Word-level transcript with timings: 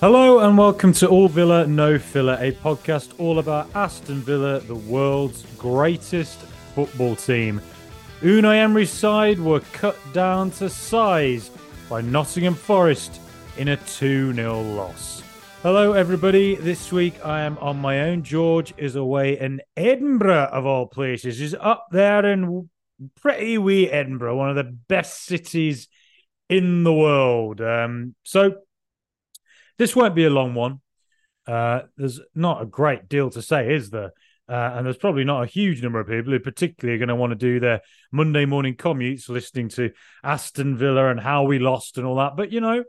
Hello 0.00 0.38
and 0.38 0.56
welcome 0.56 0.94
to 0.94 1.08
All 1.08 1.28
Villa 1.28 1.66
No 1.66 1.98
Filler, 1.98 2.38
a 2.40 2.52
podcast 2.52 3.12
all 3.20 3.38
about 3.38 3.68
Aston 3.74 4.22
Villa, 4.22 4.60
the 4.60 4.74
world's 4.74 5.44
greatest 5.58 6.38
football 6.74 7.14
team. 7.14 7.60
Unai 8.22 8.56
Emery's 8.56 8.90
side 8.90 9.38
were 9.38 9.60
cut 9.72 9.98
down 10.14 10.52
to 10.52 10.70
size 10.70 11.50
by 11.90 12.00
Nottingham 12.00 12.54
Forest 12.54 13.20
in 13.58 13.68
a 13.68 13.76
2 13.76 14.32
0 14.32 14.62
loss. 14.62 15.22
Hello, 15.62 15.92
everybody. 15.92 16.54
This 16.54 16.90
week 16.90 17.14
I 17.22 17.42
am 17.42 17.58
on 17.58 17.76
my 17.76 18.00
own. 18.08 18.22
George 18.22 18.72
is 18.78 18.96
away 18.96 19.38
in 19.38 19.60
Edinburgh, 19.76 20.48
of 20.50 20.64
all 20.64 20.86
places. 20.86 21.38
He's 21.38 21.54
up 21.54 21.88
there 21.90 22.24
in 22.24 22.70
pretty 23.16 23.58
wee 23.58 23.90
Edinburgh, 23.90 24.36
one 24.38 24.48
of 24.48 24.56
the 24.56 24.64
best 24.88 25.26
cities 25.26 25.88
in 26.50 26.82
the 26.82 26.92
world. 26.92 27.62
Um, 27.62 28.14
so, 28.24 28.56
this 29.78 29.96
won't 29.96 30.14
be 30.14 30.24
a 30.24 30.30
long 30.30 30.52
one. 30.52 30.80
Uh, 31.46 31.82
there's 31.96 32.20
not 32.34 32.60
a 32.60 32.66
great 32.66 33.08
deal 33.08 33.30
to 33.30 33.40
say, 33.40 33.74
is 33.74 33.88
there? 33.88 34.12
Uh, 34.46 34.72
and 34.74 34.84
there's 34.84 34.96
probably 34.96 35.22
not 35.22 35.44
a 35.44 35.46
huge 35.46 35.80
number 35.80 36.00
of 36.00 36.08
people 36.08 36.32
who 36.32 36.40
particularly 36.40 36.96
are 36.96 36.98
going 36.98 37.08
to 37.08 37.14
want 37.14 37.30
to 37.30 37.36
do 37.36 37.60
their 37.60 37.80
Monday 38.10 38.44
morning 38.44 38.74
commutes 38.74 39.28
listening 39.28 39.68
to 39.68 39.92
Aston 40.24 40.76
Villa 40.76 41.08
and 41.08 41.20
how 41.20 41.44
we 41.44 41.60
lost 41.60 41.96
and 41.96 42.06
all 42.06 42.16
that. 42.16 42.36
But, 42.36 42.52
you 42.52 42.60
know, 42.60 42.80
at 42.80 42.84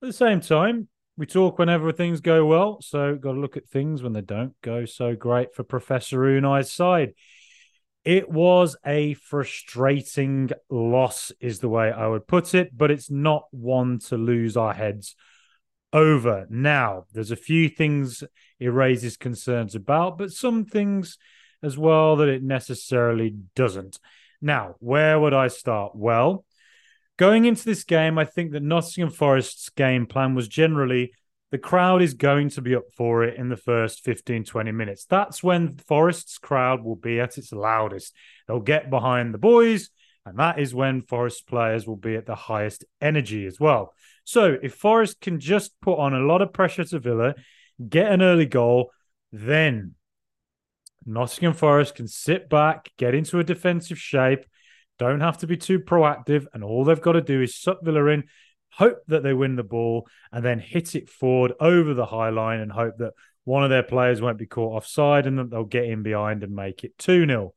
the 0.00 0.12
same 0.12 0.40
time, 0.40 0.88
we 1.16 1.26
talk 1.26 1.58
whenever 1.58 1.92
things 1.92 2.20
go 2.20 2.44
well. 2.44 2.80
So, 2.82 3.14
got 3.14 3.32
to 3.32 3.40
look 3.40 3.56
at 3.56 3.68
things 3.68 4.02
when 4.02 4.12
they 4.12 4.20
don't 4.20 4.54
go 4.62 4.84
so 4.84 5.14
great 5.14 5.54
for 5.54 5.62
Professor 5.62 6.28
Unai's 6.28 6.72
side. 6.72 7.14
It 8.04 8.30
was 8.30 8.76
a 8.84 9.14
frustrating 9.14 10.50
loss, 10.70 11.32
is 11.38 11.58
the 11.58 11.68
way 11.68 11.92
I 11.92 12.06
would 12.06 12.26
put 12.26 12.54
it, 12.54 12.76
but 12.76 12.90
it's 12.90 13.10
not 13.10 13.44
one 13.50 13.98
to 14.08 14.16
lose 14.16 14.56
our 14.56 14.72
heads 14.72 15.14
over. 15.92 16.46
Now, 16.48 17.04
there's 17.12 17.30
a 17.30 17.36
few 17.36 17.68
things 17.68 18.24
it 18.58 18.68
raises 18.68 19.16
concerns 19.16 19.74
about, 19.74 20.16
but 20.16 20.32
some 20.32 20.64
things 20.64 21.18
as 21.62 21.76
well 21.76 22.16
that 22.16 22.28
it 22.28 22.42
necessarily 22.42 23.34
doesn't. 23.54 23.98
Now, 24.40 24.76
where 24.78 25.20
would 25.20 25.34
I 25.34 25.48
start? 25.48 25.94
Well, 25.94 26.46
going 27.18 27.44
into 27.44 27.64
this 27.64 27.84
game, 27.84 28.18
I 28.18 28.24
think 28.24 28.52
that 28.52 28.62
Nottingham 28.62 29.10
Forest's 29.10 29.68
game 29.68 30.06
plan 30.06 30.34
was 30.34 30.48
generally 30.48 31.12
the 31.50 31.58
crowd 31.58 32.00
is 32.00 32.14
going 32.14 32.50
to 32.50 32.62
be 32.62 32.76
up 32.76 32.90
for 32.96 33.24
it 33.24 33.36
in 33.36 33.48
the 33.48 33.56
first 33.56 34.04
15, 34.04 34.44
20 34.44 34.72
minutes. 34.72 35.04
That's 35.06 35.42
when 35.42 35.76
Forest's 35.76 36.38
crowd 36.38 36.84
will 36.84 36.96
be 36.96 37.18
at 37.18 37.38
its 37.38 37.52
loudest. 37.52 38.14
They'll 38.46 38.60
get 38.60 38.90
behind 38.90 39.34
the 39.34 39.38
boys, 39.38 39.90
and 40.24 40.38
that 40.38 40.60
is 40.60 40.74
when 40.74 41.00
Forest 41.00 41.48
players 41.48 41.86
will 41.86 41.96
be 41.96 42.14
at 42.14 42.26
the 42.26 42.36
highest 42.36 42.84
energy 43.00 43.46
as 43.46 43.58
well. 43.58 43.94
So 44.24 44.58
if 44.62 44.74
Forest 44.74 45.20
can 45.20 45.40
just 45.40 45.78
put 45.80 45.98
on 45.98 46.14
a 46.14 46.20
lot 46.20 46.40
of 46.40 46.52
pressure 46.52 46.84
to 46.84 47.00
Villa, 47.00 47.34
get 47.88 48.12
an 48.12 48.22
early 48.22 48.46
goal, 48.46 48.92
then 49.32 49.94
Nottingham 51.04 51.54
Forest 51.54 51.96
can 51.96 52.06
sit 52.06 52.48
back, 52.48 52.90
get 52.96 53.14
into 53.14 53.40
a 53.40 53.44
defensive 53.44 53.98
shape, 53.98 54.44
don't 55.00 55.20
have 55.20 55.38
to 55.38 55.46
be 55.46 55.56
too 55.56 55.80
proactive, 55.80 56.46
and 56.52 56.62
all 56.62 56.84
they've 56.84 57.00
got 57.00 57.12
to 57.12 57.22
do 57.22 57.42
is 57.42 57.58
suck 57.58 57.78
Villa 57.82 58.04
in, 58.06 58.24
hope 58.70 58.98
that 59.08 59.22
they 59.22 59.34
win 59.34 59.56
the 59.56 59.62
ball, 59.62 60.08
and 60.32 60.44
then 60.44 60.58
hit 60.58 60.94
it 60.94 61.08
forward 61.08 61.52
over 61.60 61.94
the 61.94 62.06
high 62.06 62.30
line 62.30 62.60
and 62.60 62.72
hope 62.72 62.98
that 62.98 63.12
one 63.44 63.64
of 63.64 63.70
their 63.70 63.82
players 63.82 64.20
won't 64.20 64.38
be 64.38 64.46
caught 64.46 64.76
offside 64.76 65.26
and 65.26 65.38
that 65.38 65.50
they'll 65.50 65.64
get 65.64 65.84
in 65.84 66.02
behind 66.02 66.42
and 66.42 66.54
make 66.54 66.84
it 66.84 66.96
2 66.98 67.26
0. 67.26 67.54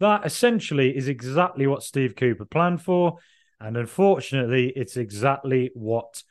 That 0.00 0.26
essentially 0.26 0.96
is 0.96 1.08
exactly 1.08 1.66
what 1.66 1.82
Steve 1.82 2.16
Cooper 2.16 2.44
planned 2.44 2.82
for. 2.82 3.18
And 3.60 3.76
unfortunately, 3.76 4.72
it's 4.76 4.96
exactly 4.96 5.70
what 5.74 6.22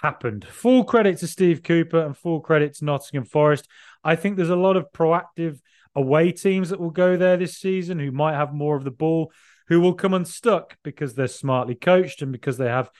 happened. 0.00 0.46
Full 0.46 0.84
credit 0.84 1.18
to 1.18 1.26
Steve 1.26 1.62
Cooper 1.62 2.04
and 2.04 2.16
full 2.16 2.40
credit 2.40 2.74
to 2.76 2.84
Nottingham 2.84 3.24
Forest. 3.24 3.68
I 4.02 4.16
think 4.16 4.36
there's 4.36 4.48
a 4.48 4.56
lot 4.56 4.76
of 4.76 4.90
proactive 4.92 5.60
away 5.94 6.32
teams 6.32 6.70
that 6.70 6.80
will 6.80 6.90
go 6.90 7.16
there 7.16 7.36
this 7.36 7.58
season 7.58 7.98
who 7.98 8.10
might 8.10 8.34
have 8.34 8.54
more 8.54 8.76
of 8.76 8.84
the 8.84 8.90
ball, 8.90 9.32
who 9.68 9.80
will 9.80 9.94
come 9.94 10.14
unstuck 10.14 10.78
because 10.82 11.14
they're 11.14 11.26
smartly 11.26 11.74
coached 11.74 12.22
and 12.22 12.32
because 12.32 12.56
they 12.56 12.68
have 12.68 12.90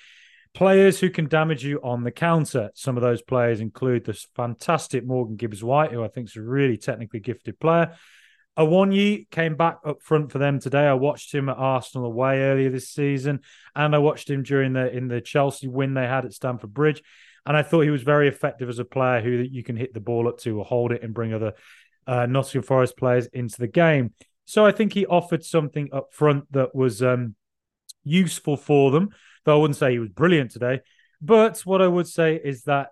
players 0.55 1.01
who 1.01 1.11
can 1.11 1.29
damage 1.29 1.65
you 1.65 1.81
on 1.83 2.05
the 2.05 2.11
counter. 2.11 2.71
Some 2.75 2.97
of 2.97 3.03
those 3.03 3.23
players 3.23 3.61
include 3.61 4.05
this 4.05 4.27
fantastic 4.37 5.05
Morgan 5.05 5.37
Gibbs 5.37 5.65
White, 5.65 5.93
who 5.93 6.05
I 6.05 6.09
think 6.09 6.29
is 6.29 6.37
a 6.37 6.43
really 6.43 6.77
technically 6.77 7.21
gifted 7.21 7.59
player. 7.59 7.95
Awoniyi 8.59 9.31
came 9.31 9.57
back 9.57 9.79
up 9.85 10.03
front 10.03 10.31
for 10.31 10.39
them 10.39 10.61
today. 10.61 10.87
I 10.87 10.93
watched 10.93 11.35
him 11.35 11.49
at 11.49 11.57
Arsenal 11.57 12.07
away 12.07 12.41
earlier 12.41 12.69
this 12.69 12.91
season, 12.91 13.41
and 13.75 13.95
I 13.95 13.99
watched 13.99 14.29
him 14.29 14.43
during 14.43 14.75
the 14.75 14.95
in 14.95 15.09
the 15.09 15.23
Chelsea 15.23 15.69
win 15.69 15.95
they 15.95 16.07
had 16.07 16.27
at 16.27 16.35
Stamford 16.35 16.75
Bridge, 16.75 17.03
and 17.47 17.57
I 17.57 17.63
thought 17.63 17.81
he 17.81 17.91
was 17.91 18.03
very 18.03 18.29
effective 18.29 18.69
as 18.69 18.79
a 18.79 18.85
player 18.85 19.23
who 19.23 19.31
you 19.31 19.63
can 19.63 19.77
hit 19.77 19.95
the 19.95 20.01
ball 20.01 20.29
up 20.29 20.39
to 20.41 20.59
or 20.59 20.67
hold 20.67 20.93
it 20.93 21.03
and 21.03 21.15
bring 21.15 21.33
other 21.33 21.55
uh, 22.07 22.27
Nottingham 22.27 22.63
Forest 22.63 22.99
players 22.99 23.27
into 23.27 23.59
the 23.59 23.69
game. 23.69 24.13
So 24.45 24.67
I 24.67 24.73
think 24.73 24.93
he 24.93 25.07
offered 25.07 25.45
something 25.45 25.89
up 25.91 26.13
front 26.13 26.45
that 26.53 26.75
was 26.75 27.03
um, 27.03 27.37
useful 28.05 28.59
for 28.59 28.91
them. 28.91 29.11
Though 29.45 29.59
I 29.59 29.61
wouldn't 29.61 29.77
say 29.77 29.93
he 29.93 29.99
was 29.99 30.11
brilliant 30.11 30.53
today, 30.53 30.81
but 31.21 31.59
what 31.61 31.83
I 31.83 31.89
would 31.89 32.07
say 32.07 32.41
is 32.43 32.65
that 32.65 32.89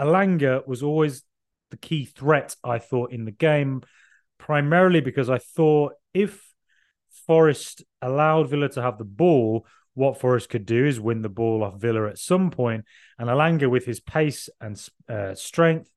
Elanga 0.00 0.66
was 0.66 0.82
always 0.82 1.22
the 1.70 1.76
key 1.76 2.04
threat 2.04 2.56
I 2.62 2.78
thought 2.78 3.12
in 3.12 3.24
the 3.24 3.30
game 3.30 3.82
primarily 4.38 5.00
because 5.00 5.30
I 5.30 5.38
thought 5.38 5.94
if 6.12 6.52
Forest 7.26 7.84
allowed 8.02 8.50
Villa 8.50 8.68
to 8.70 8.82
have 8.82 8.98
the 8.98 9.04
ball, 9.04 9.66
what 9.94 10.20
Forest 10.20 10.50
could 10.50 10.66
do 10.66 10.84
is 10.84 11.00
win 11.00 11.22
the 11.22 11.28
ball 11.28 11.62
off 11.62 11.80
Villa 11.80 12.08
at 12.08 12.18
some 12.18 12.50
point. 12.50 12.84
And 13.18 13.28
Elanga, 13.28 13.70
with 13.70 13.86
his 13.86 14.00
pace 14.00 14.48
and 14.60 14.80
uh, 15.08 15.34
strength, 15.34 15.90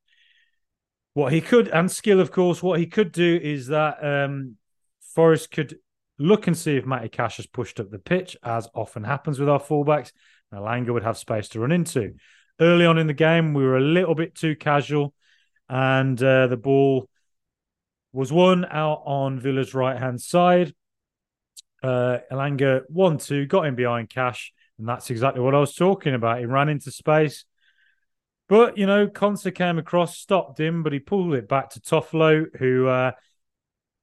what 1.13 1.33
he 1.33 1.41
could 1.41 1.67
and 1.69 1.91
skill, 1.91 2.19
of 2.19 2.31
course, 2.31 2.61
what 2.61 2.79
he 2.79 2.85
could 2.85 3.11
do 3.11 3.39
is 3.41 3.67
that 3.67 4.03
um, 4.03 4.57
Forest 5.15 5.51
could 5.51 5.79
look 6.19 6.47
and 6.47 6.57
see 6.57 6.77
if 6.77 6.85
Matty 6.85 7.09
Cash 7.09 7.37
has 7.37 7.45
pushed 7.45 7.79
up 7.79 7.89
the 7.89 7.99
pitch, 7.99 8.37
as 8.43 8.67
often 8.73 9.03
happens 9.03 9.39
with 9.39 9.49
our 9.49 9.59
fullbacks. 9.59 10.11
And 10.51 10.61
Elanga 10.61 10.93
would 10.93 11.03
have 11.03 11.17
space 11.17 11.49
to 11.49 11.59
run 11.59 11.71
into. 11.71 12.13
Early 12.59 12.85
on 12.85 12.97
in 12.97 13.07
the 13.07 13.13
game, 13.13 13.53
we 13.53 13.63
were 13.63 13.77
a 13.77 13.81
little 13.81 14.15
bit 14.15 14.33
too 14.33 14.55
casual, 14.55 15.13
and 15.69 16.21
uh, 16.21 16.47
the 16.47 16.57
ball 16.57 17.07
was 18.13 18.31
won 18.31 18.65
out 18.65 19.03
on 19.05 19.39
Villa's 19.39 19.73
right 19.75 19.97
hand 19.97 20.21
side. 20.21 20.73
Uh, 21.83 22.17
Elanga 22.31 22.81
one 22.89 23.19
two 23.19 23.45
got 23.45 23.67
in 23.67 23.75
behind 23.75 24.09
Cash, 24.09 24.53
and 24.79 24.89
that's 24.89 25.11
exactly 25.11 25.41
what 25.41 25.53
I 25.53 25.59
was 25.59 25.75
talking 25.75 26.15
about. 26.15 26.39
He 26.39 26.45
ran 26.45 26.69
into 26.69 26.89
space, 26.89 27.45
but 28.49 28.77
you 28.77 28.87
know, 28.87 29.07
Konsa 29.07 29.53
came 29.53 29.77
across, 29.77 30.17
stopped 30.17 30.59
him, 30.59 30.81
but 30.81 30.93
he 30.93 30.99
pulled 30.99 31.35
it 31.35 31.47
back 31.47 31.69
to 31.71 31.79
Toffolo, 31.79 32.47
who 32.57 32.87
uh, 32.87 33.11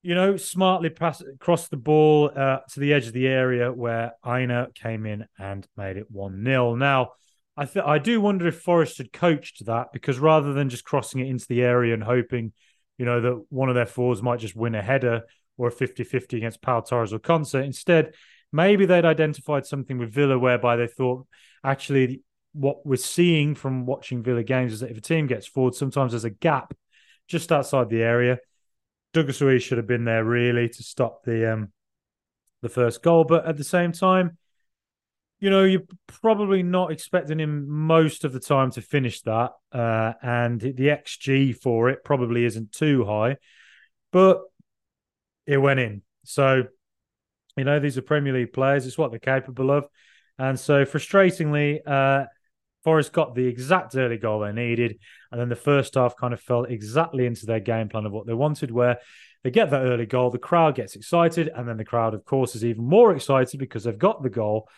you 0.04 0.14
know 0.14 0.36
smartly 0.36 0.90
pass 0.90 1.20
across 1.20 1.68
the 1.68 1.76
ball 1.76 2.30
uh, 2.36 2.58
to 2.70 2.80
the 2.80 2.92
edge 2.92 3.08
of 3.08 3.12
the 3.12 3.26
area 3.26 3.72
where 3.72 4.12
Aina 4.24 4.68
came 4.74 5.06
in 5.06 5.26
and 5.38 5.66
made 5.76 5.96
it 5.96 6.10
one 6.10 6.44
0 6.44 6.76
Now. 6.76 7.10
I 7.56 7.66
th- 7.66 7.84
I 7.86 7.98
do 7.98 8.20
wonder 8.20 8.48
if 8.48 8.62
Forest 8.62 8.98
had 8.98 9.12
coached 9.12 9.64
that 9.66 9.92
because 9.92 10.18
rather 10.18 10.52
than 10.52 10.68
just 10.68 10.84
crossing 10.84 11.20
it 11.20 11.28
into 11.28 11.46
the 11.48 11.62
area 11.62 11.94
and 11.94 12.02
hoping 12.02 12.52
you 12.98 13.04
know, 13.04 13.20
that 13.20 13.44
one 13.48 13.68
of 13.68 13.74
their 13.74 13.86
forwards 13.86 14.22
might 14.22 14.40
just 14.40 14.56
win 14.56 14.74
a 14.74 14.82
header 14.82 15.22
or 15.56 15.68
a 15.68 15.72
50 15.72 16.04
50 16.04 16.36
against 16.36 16.62
Pau 16.62 16.80
Torres 16.80 17.12
or 17.12 17.18
Konsa. 17.18 17.64
Instead, 17.64 18.14
maybe 18.52 18.86
they'd 18.86 19.04
identified 19.04 19.66
something 19.66 19.98
with 19.98 20.12
Villa 20.12 20.38
whereby 20.38 20.76
they 20.76 20.86
thought, 20.86 21.26
actually, 21.64 22.22
what 22.52 22.86
we're 22.86 22.96
seeing 22.96 23.54
from 23.54 23.84
watching 23.86 24.22
Villa 24.22 24.44
games 24.44 24.72
is 24.72 24.80
that 24.80 24.90
if 24.90 24.98
a 24.98 25.00
team 25.00 25.26
gets 25.26 25.46
forward, 25.46 25.74
sometimes 25.74 26.12
there's 26.12 26.24
a 26.24 26.30
gap 26.30 26.72
just 27.26 27.50
outside 27.50 27.88
the 27.88 28.02
area. 28.02 28.38
Douglas 29.14 29.40
Luiz 29.40 29.62
should 29.62 29.78
have 29.78 29.86
been 29.86 30.04
there 30.04 30.24
really 30.24 30.68
to 30.68 30.82
stop 30.82 31.24
the 31.24 31.54
um, 31.54 31.72
the 32.62 32.68
first 32.68 33.02
goal, 33.02 33.24
but 33.24 33.46
at 33.46 33.56
the 33.56 33.64
same 33.64 33.92
time, 33.92 34.36
you 35.38 35.50
know, 35.50 35.62
you're 35.64 35.82
probably 36.06 36.62
not 36.62 36.90
expecting 36.90 37.38
him 37.38 37.68
most 37.68 38.24
of 38.24 38.32
the 38.32 38.40
time 38.40 38.70
to 38.72 38.82
finish 38.82 39.20
that. 39.22 39.52
Uh, 39.72 40.14
and 40.22 40.60
the 40.60 40.88
XG 40.88 41.56
for 41.56 41.90
it 41.90 42.02
probably 42.04 42.44
isn't 42.44 42.72
too 42.72 43.04
high, 43.04 43.36
but 44.10 44.40
it 45.46 45.58
went 45.58 45.80
in. 45.80 46.02
So, 46.24 46.64
you 47.56 47.64
know, 47.64 47.78
these 47.78 47.96
are 47.96 48.02
Premier 48.02 48.32
League 48.32 48.52
players. 48.52 48.86
It's 48.86 48.98
what 48.98 49.10
they're 49.10 49.20
capable 49.20 49.70
of. 49.70 49.86
And 50.38 50.58
so, 50.58 50.84
frustratingly, 50.84 51.80
uh, 51.86 52.24
Forest 52.84 53.12
got 53.12 53.34
the 53.34 53.46
exact 53.46 53.96
early 53.96 54.18
goal 54.18 54.40
they 54.40 54.52
needed. 54.52 54.98
And 55.32 55.40
then 55.40 55.48
the 55.48 55.56
first 55.56 55.94
half 55.94 56.16
kind 56.16 56.34
of 56.34 56.40
fell 56.40 56.64
exactly 56.64 57.24
into 57.26 57.46
their 57.46 57.60
game 57.60 57.88
plan 57.88 58.04
of 58.04 58.12
what 58.12 58.26
they 58.26 58.34
wanted, 58.34 58.70
where 58.70 58.98
they 59.42 59.50
get 59.50 59.70
that 59.70 59.82
early 59.82 60.06
goal, 60.06 60.30
the 60.30 60.38
crowd 60.38 60.74
gets 60.74 60.94
excited. 60.94 61.50
And 61.54 61.66
then 61.66 61.78
the 61.78 61.84
crowd, 61.84 62.14
of 62.14 62.24
course, 62.24 62.54
is 62.54 62.64
even 62.64 62.84
more 62.84 63.14
excited 63.14 63.58
because 63.58 63.84
they've 63.84 63.98
got 63.98 64.22
the 64.22 64.30
goal. 64.30 64.68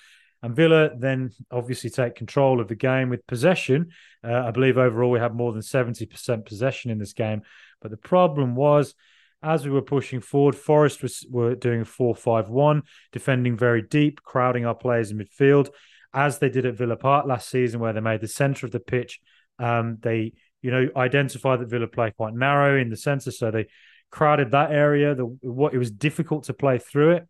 And 0.42 0.54
Villa 0.54 0.90
then 0.96 1.32
obviously 1.50 1.90
take 1.90 2.14
control 2.14 2.60
of 2.60 2.68
the 2.68 2.76
game 2.76 3.08
with 3.08 3.26
possession. 3.26 3.90
Uh, 4.22 4.44
I 4.44 4.52
believe 4.52 4.78
overall 4.78 5.10
we 5.10 5.18
had 5.18 5.34
more 5.34 5.52
than 5.52 5.62
70% 5.62 6.46
possession 6.46 6.92
in 6.92 6.98
this 6.98 7.12
game. 7.12 7.42
But 7.80 7.90
the 7.90 7.96
problem 7.96 8.54
was, 8.54 8.94
as 9.42 9.64
we 9.64 9.70
were 9.70 9.82
pushing 9.82 10.20
forward, 10.20 10.54
Forest 10.54 11.02
was 11.02 11.26
were 11.28 11.54
doing 11.54 11.84
4 11.84 12.14
5 12.14 12.48
1, 12.48 12.82
defending 13.12 13.56
very 13.56 13.82
deep, 13.82 14.22
crowding 14.22 14.64
our 14.64 14.74
players 14.74 15.10
in 15.10 15.18
midfield. 15.18 15.70
As 16.16 16.38
they 16.38 16.48
did 16.48 16.66
at 16.66 16.74
Villa 16.74 16.96
Park 16.96 17.26
last 17.26 17.48
season, 17.48 17.78
where 17.78 17.92
they 17.92 18.00
made 18.00 18.20
the 18.22 18.28
centre 18.28 18.66
of 18.66 18.72
the 18.72 18.80
pitch. 18.80 19.20
Um, 19.58 19.98
they, 20.00 20.32
you 20.62 20.70
know, 20.70 20.88
identified 20.96 21.60
that 21.60 21.68
Villa 21.68 21.86
play 21.86 22.10
quite 22.10 22.34
narrow 22.34 22.80
in 22.80 22.88
the 22.88 22.96
centre, 22.96 23.30
so 23.30 23.50
they 23.50 23.66
crowded 24.10 24.50
that 24.50 24.72
area. 24.72 25.14
The 25.14 25.26
what 25.26 25.74
it 25.74 25.78
was 25.78 25.90
difficult 25.90 26.44
to 26.44 26.54
play 26.54 26.78
through 26.78 27.12
it. 27.12 27.28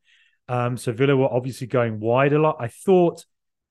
Um, 0.48 0.76
so 0.76 0.92
Villa 0.92 1.16
were 1.16 1.32
obviously 1.32 1.66
going 1.66 1.98
wide 1.98 2.32
a 2.32 2.38
lot. 2.38 2.56
I 2.60 2.68
thought 2.68 3.24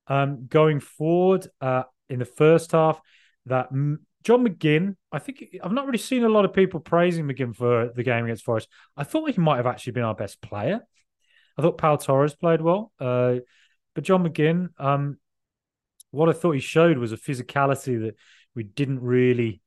um, 0.08 0.48
going 0.48 0.82
forward 0.82 1.48
uh, 1.62 1.84
in 2.10 2.20
the 2.20 2.26
first 2.26 2.74
half 2.74 3.02
that 3.46 3.70
John 4.24 4.46
McGinn, 4.46 4.96
I 5.12 5.20
think 5.20 5.46
I've 5.64 5.72
not 5.72 5.86
really 5.86 5.98
seen 5.98 6.24
a 6.24 6.30
lot 6.30 6.46
of 6.46 6.54
people 6.54 6.80
praising 6.80 7.26
McGinn 7.26 7.56
for 7.56 7.92
the 7.96 8.04
game 8.04 8.26
against 8.26 8.44
Forest. 8.44 8.68
I 8.98 9.06
thought 9.06 9.32
he 9.32 9.40
might 9.40 9.58
have 9.58 9.68
actually 9.68 9.94
been 9.94 10.04
our 10.04 10.16
best 10.16 10.42
player. 10.42 10.82
I 11.58 11.62
thought 11.62 11.78
Pau 11.78 11.96
Torres 11.96 12.36
played 12.36 12.62
well, 12.62 12.92
uh, 13.00 13.36
but 13.96 14.04
John 14.04 14.28
McGinn, 14.28 14.70
um, 14.78 15.18
what 16.12 16.30
I 16.30 16.34
thought 16.34 16.52
he 16.52 16.60
showed 16.60 16.98
was 16.98 17.12
a 17.12 17.18
physicality 17.18 18.00
that 18.02 18.16
we 18.54 18.64
didn't 18.64 19.02
really 19.02 19.62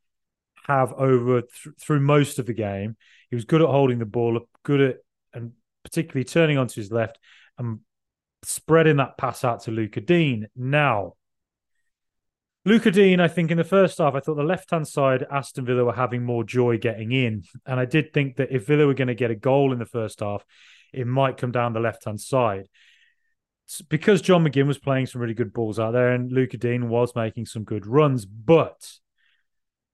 have 0.67 0.93
over 0.93 1.41
th- 1.41 1.75
through 1.81 2.01
most 2.01 2.39
of 2.39 2.47
the 2.47 2.53
game. 2.53 2.97
He 3.31 3.37
was 3.37 3.45
good 3.45 3.63
at 3.63 3.69
holding 3.69 3.99
the 3.99 4.07
ball, 4.07 4.41
good 4.63 4.81
at 4.81 4.97
and 5.35 5.53
particularly 5.83 6.25
turning 6.25 6.59
onto 6.59 6.81
his 6.81 6.93
left 6.93 7.19
and 7.59 7.81
spreading 8.45 8.97
that 8.97 9.19
pass 9.19 9.45
out 9.45 9.63
to 9.63 9.71
Lucas 9.71 10.05
Digne. 10.07 10.47
Now, 10.55 11.15
Lucas 12.65 12.95
Digne, 12.95 13.21
I 13.21 13.29
think 13.29 13.51
in 13.51 13.57
the 13.57 13.65
first 13.65 13.99
half, 13.99 14.15
I 14.15 14.21
thought 14.21 14.35
the 14.35 14.43
left 14.43 14.71
hand 14.71 14.87
side, 14.87 15.27
Aston 15.31 15.65
Villa 15.65 15.85
were 15.85 15.93
having 15.93 16.23
more 16.23 16.45
joy 16.45 16.77
getting 16.79 17.13
in. 17.13 17.45
And 17.65 17.81
I 17.81 17.85
did 17.85 18.13
think 18.13 18.37
that 18.37 18.53
if 18.53 18.67
Villa 18.67 18.87
were 18.87 18.95
going 18.95 19.09
to 19.09 19.15
get 19.15 19.31
a 19.31 19.35
goal 19.35 19.73
in 19.73 19.79
the 19.79 19.87
first 19.87 20.21
half, 20.21 20.45
it 20.93 21.07
might 21.07 21.37
come 21.37 21.53
down 21.53 21.73
the 21.73 21.81
left 21.81 22.05
hand 22.05 22.21
side. 22.21 22.69
Because 23.89 24.23
John 24.23 24.45
McGinn 24.45 24.67
was 24.67 24.79
playing 24.79 25.07
some 25.07 25.21
really 25.21 25.35
good 25.35 25.53
balls 25.53 25.79
out 25.79 25.93
there 25.93 26.13
and 26.13 26.33
Luca 26.33 26.57
Digne 26.57 26.87
was 26.87 27.15
making 27.15 27.47
some 27.47 27.65
good 27.65 27.87
runs. 27.87 28.25
But 28.25 28.91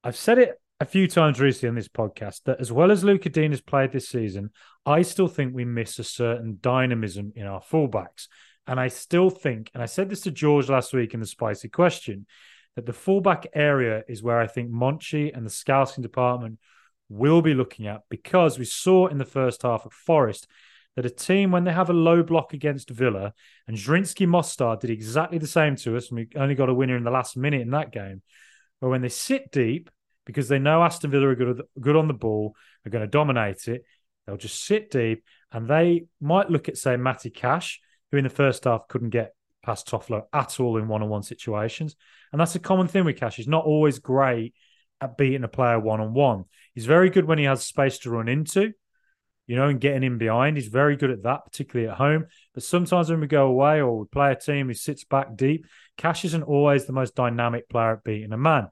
I've 0.02 0.16
said 0.16 0.38
it 0.38 0.60
a 0.80 0.84
few 0.84 1.08
times 1.08 1.40
recently 1.40 1.70
on 1.70 1.74
this 1.74 1.88
podcast 1.88 2.42
that 2.44 2.60
as 2.60 2.70
well 2.70 2.90
as 2.90 3.04
Luca 3.04 3.28
Digne 3.28 3.50
has 3.50 3.60
played 3.60 3.92
this 3.92 4.08
season, 4.08 4.50
I 4.86 5.02
still 5.02 5.28
think 5.28 5.54
we 5.54 5.64
miss 5.64 5.98
a 5.98 6.04
certain 6.04 6.58
dynamism 6.60 7.32
in 7.34 7.46
our 7.46 7.60
fullbacks. 7.60 8.28
And 8.66 8.80
I 8.80 8.88
still 8.88 9.30
think, 9.30 9.70
and 9.74 9.82
I 9.82 9.86
said 9.86 10.08
this 10.08 10.22
to 10.22 10.30
George 10.30 10.68
last 10.68 10.92
week 10.92 11.14
in 11.14 11.20
the 11.20 11.26
spicy 11.26 11.68
question, 11.68 12.26
that 12.76 12.86
the 12.86 12.92
fullback 12.92 13.46
area 13.54 14.02
is 14.08 14.22
where 14.22 14.40
I 14.40 14.46
think 14.46 14.70
Monchi 14.70 15.34
and 15.34 15.44
the 15.44 15.50
scouting 15.50 16.02
department 16.02 16.58
will 17.08 17.42
be 17.42 17.54
looking 17.54 17.86
at 17.86 18.02
because 18.08 18.58
we 18.58 18.64
saw 18.64 19.06
in 19.06 19.18
the 19.18 19.24
first 19.24 19.62
half 19.62 19.86
at 19.86 19.92
Forest 19.92 20.46
that 20.96 21.06
a 21.06 21.10
team, 21.10 21.50
when 21.50 21.64
they 21.64 21.72
have 21.72 21.90
a 21.90 21.94
low 21.94 22.22
block 22.22 22.54
against 22.54 22.90
Villa, 22.90 23.32
and 23.66 23.76
Zrinjski 23.76 24.26
Mostar 24.28 24.76
did 24.76 24.90
exactly 24.90 25.38
the 25.38 25.46
same 25.46 25.76
to 25.76 25.96
us, 25.96 26.10
and 26.10 26.18
we 26.18 26.28
only 26.36 26.54
got 26.54 26.68
a 26.68 26.74
winner 26.74 26.96
in 26.96 27.04
the 27.04 27.10
last 27.10 27.36
minute 27.36 27.62
in 27.62 27.70
that 27.70 27.92
game, 27.92 28.22
but 28.80 28.90
when 28.90 29.02
they 29.02 29.08
sit 29.08 29.50
deep, 29.50 29.90
because 30.26 30.48
they 30.48 30.58
know 30.58 30.82
Aston 30.82 31.10
Villa 31.10 31.28
are 31.28 31.34
good, 31.34 31.62
good 31.80 31.96
on 31.96 32.08
the 32.08 32.14
ball, 32.14 32.54
are 32.86 32.90
going 32.90 33.04
to 33.04 33.10
dominate 33.10 33.68
it. 33.68 33.84
They'll 34.26 34.36
just 34.36 34.64
sit 34.64 34.90
deep 34.90 35.24
and 35.52 35.68
they 35.68 36.06
might 36.20 36.50
look 36.50 36.68
at, 36.68 36.78
say, 36.78 36.96
Matty 36.96 37.30
Cash, 37.30 37.80
who 38.10 38.16
in 38.16 38.24
the 38.24 38.30
first 38.30 38.64
half 38.64 38.88
couldn't 38.88 39.10
get 39.10 39.34
past 39.62 39.88
Toffolo 39.88 40.22
at 40.32 40.60
all 40.60 40.76
in 40.76 40.88
one 40.88 41.02
on 41.02 41.08
one 41.08 41.22
situations. 41.22 41.96
And 42.32 42.40
that's 42.40 42.54
a 42.54 42.60
common 42.60 42.88
thing 42.88 43.04
with 43.04 43.16
Cash. 43.16 43.36
He's 43.36 43.48
not 43.48 43.64
always 43.64 43.98
great 43.98 44.54
at 45.00 45.16
beating 45.16 45.44
a 45.44 45.48
player 45.48 45.78
one 45.78 46.00
on 46.00 46.14
one. 46.14 46.44
He's 46.74 46.86
very 46.86 47.10
good 47.10 47.24
when 47.24 47.38
he 47.38 47.44
has 47.44 47.64
space 47.64 47.98
to 48.00 48.10
run 48.10 48.28
into, 48.28 48.72
you 49.46 49.56
know, 49.56 49.68
and 49.68 49.80
getting 49.80 50.02
in 50.02 50.18
behind. 50.18 50.56
He's 50.56 50.68
very 50.68 50.96
good 50.96 51.10
at 51.10 51.22
that, 51.24 51.44
particularly 51.44 51.90
at 51.90 51.98
home. 51.98 52.26
But 52.54 52.62
sometimes 52.62 53.10
when 53.10 53.20
we 53.20 53.26
go 53.26 53.46
away 53.46 53.80
or 53.80 53.98
we 53.98 54.06
play 54.06 54.32
a 54.32 54.36
team 54.36 54.68
who 54.68 54.74
sits 54.74 55.04
back 55.04 55.36
deep, 55.36 55.66
Cash 55.96 56.24
isn't 56.24 56.42
always 56.42 56.86
the 56.86 56.92
most 56.92 57.14
dynamic 57.14 57.68
player 57.68 57.92
at 57.92 58.04
beating 58.04 58.32
a 58.32 58.38
man. 58.38 58.68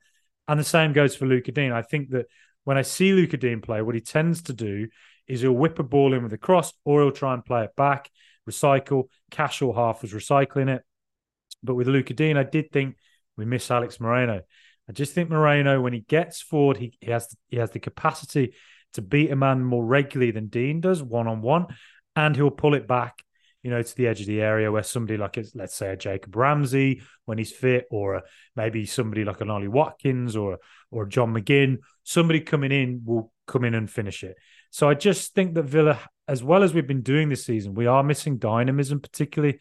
And 0.48 0.58
the 0.58 0.64
same 0.64 0.92
goes 0.92 1.14
for 1.14 1.26
Luca 1.26 1.52
Digne. 1.52 1.72
I 1.72 1.82
think 1.82 2.10
that 2.10 2.26
when 2.64 2.78
I 2.78 2.82
see 2.82 3.12
Luca 3.12 3.36
Digne 3.36 3.60
play, 3.60 3.82
what 3.82 3.94
he 3.94 4.00
tends 4.00 4.42
to 4.42 4.52
do 4.52 4.88
is 5.26 5.40
he'll 5.40 5.52
whip 5.52 5.78
a 5.78 5.82
ball 5.82 6.14
in 6.14 6.22
with 6.22 6.32
a 6.32 6.38
cross 6.38 6.72
or 6.84 7.02
he'll 7.02 7.12
try 7.12 7.34
and 7.34 7.44
play 7.44 7.64
it 7.64 7.76
back, 7.76 8.10
recycle. 8.48 9.04
Cash 9.30 9.62
or 9.62 9.74
half 9.74 10.02
was 10.02 10.12
recycling 10.12 10.68
it. 10.68 10.82
But 11.62 11.74
with 11.74 11.86
Luca 11.86 12.14
Digne, 12.14 12.38
I 12.38 12.44
did 12.44 12.72
think 12.72 12.96
we 13.36 13.44
miss 13.44 13.70
Alex 13.70 14.00
Moreno. 14.00 14.42
I 14.88 14.92
just 14.92 15.14
think 15.14 15.30
Moreno, 15.30 15.80
when 15.80 15.92
he 15.92 16.00
gets 16.00 16.42
forward, 16.42 16.76
he, 16.76 16.96
he 17.00 17.10
has 17.10 17.34
he 17.48 17.58
has 17.58 17.70
the 17.70 17.78
capacity 17.78 18.54
to 18.94 19.02
beat 19.02 19.30
a 19.30 19.36
man 19.36 19.62
more 19.62 19.84
regularly 19.84 20.32
than 20.32 20.48
Digne 20.48 20.80
does 20.80 21.02
one 21.02 21.26
on 21.26 21.42
one, 21.42 21.66
and 22.16 22.36
he'll 22.36 22.50
pull 22.50 22.74
it 22.74 22.86
back 22.86 23.22
you 23.62 23.70
know, 23.70 23.80
to 23.80 23.96
the 23.96 24.08
edge 24.08 24.20
of 24.20 24.26
the 24.26 24.40
area 24.40 24.72
where 24.72 24.82
somebody 24.82 25.16
like, 25.16 25.38
let's 25.54 25.74
say, 25.74 25.92
a 25.92 25.96
Jacob 25.96 26.34
Ramsey 26.34 27.02
when 27.26 27.38
he's 27.38 27.52
fit, 27.52 27.86
or 27.90 28.14
a, 28.14 28.22
maybe 28.56 28.84
somebody 28.86 29.24
like 29.24 29.40
an 29.40 29.50
Ollie 29.50 29.68
Watkins 29.68 30.34
or 30.36 30.58
or 30.90 31.06
John 31.06 31.32
McGinn, 31.32 31.78
somebody 32.02 32.40
coming 32.40 32.72
in 32.72 33.02
will 33.04 33.32
come 33.46 33.64
in 33.64 33.74
and 33.74 33.88
finish 33.88 34.24
it. 34.24 34.36
So 34.70 34.88
I 34.88 34.94
just 34.94 35.34
think 35.34 35.54
that 35.54 35.62
Villa, 35.62 35.98
as 36.26 36.42
well 36.42 36.64
as 36.64 36.74
we've 36.74 36.86
been 36.86 37.02
doing 37.02 37.28
this 37.28 37.44
season, 37.44 37.74
we 37.74 37.86
are 37.86 38.02
missing 38.02 38.38
dynamism, 38.38 39.00
particularly, 39.00 39.60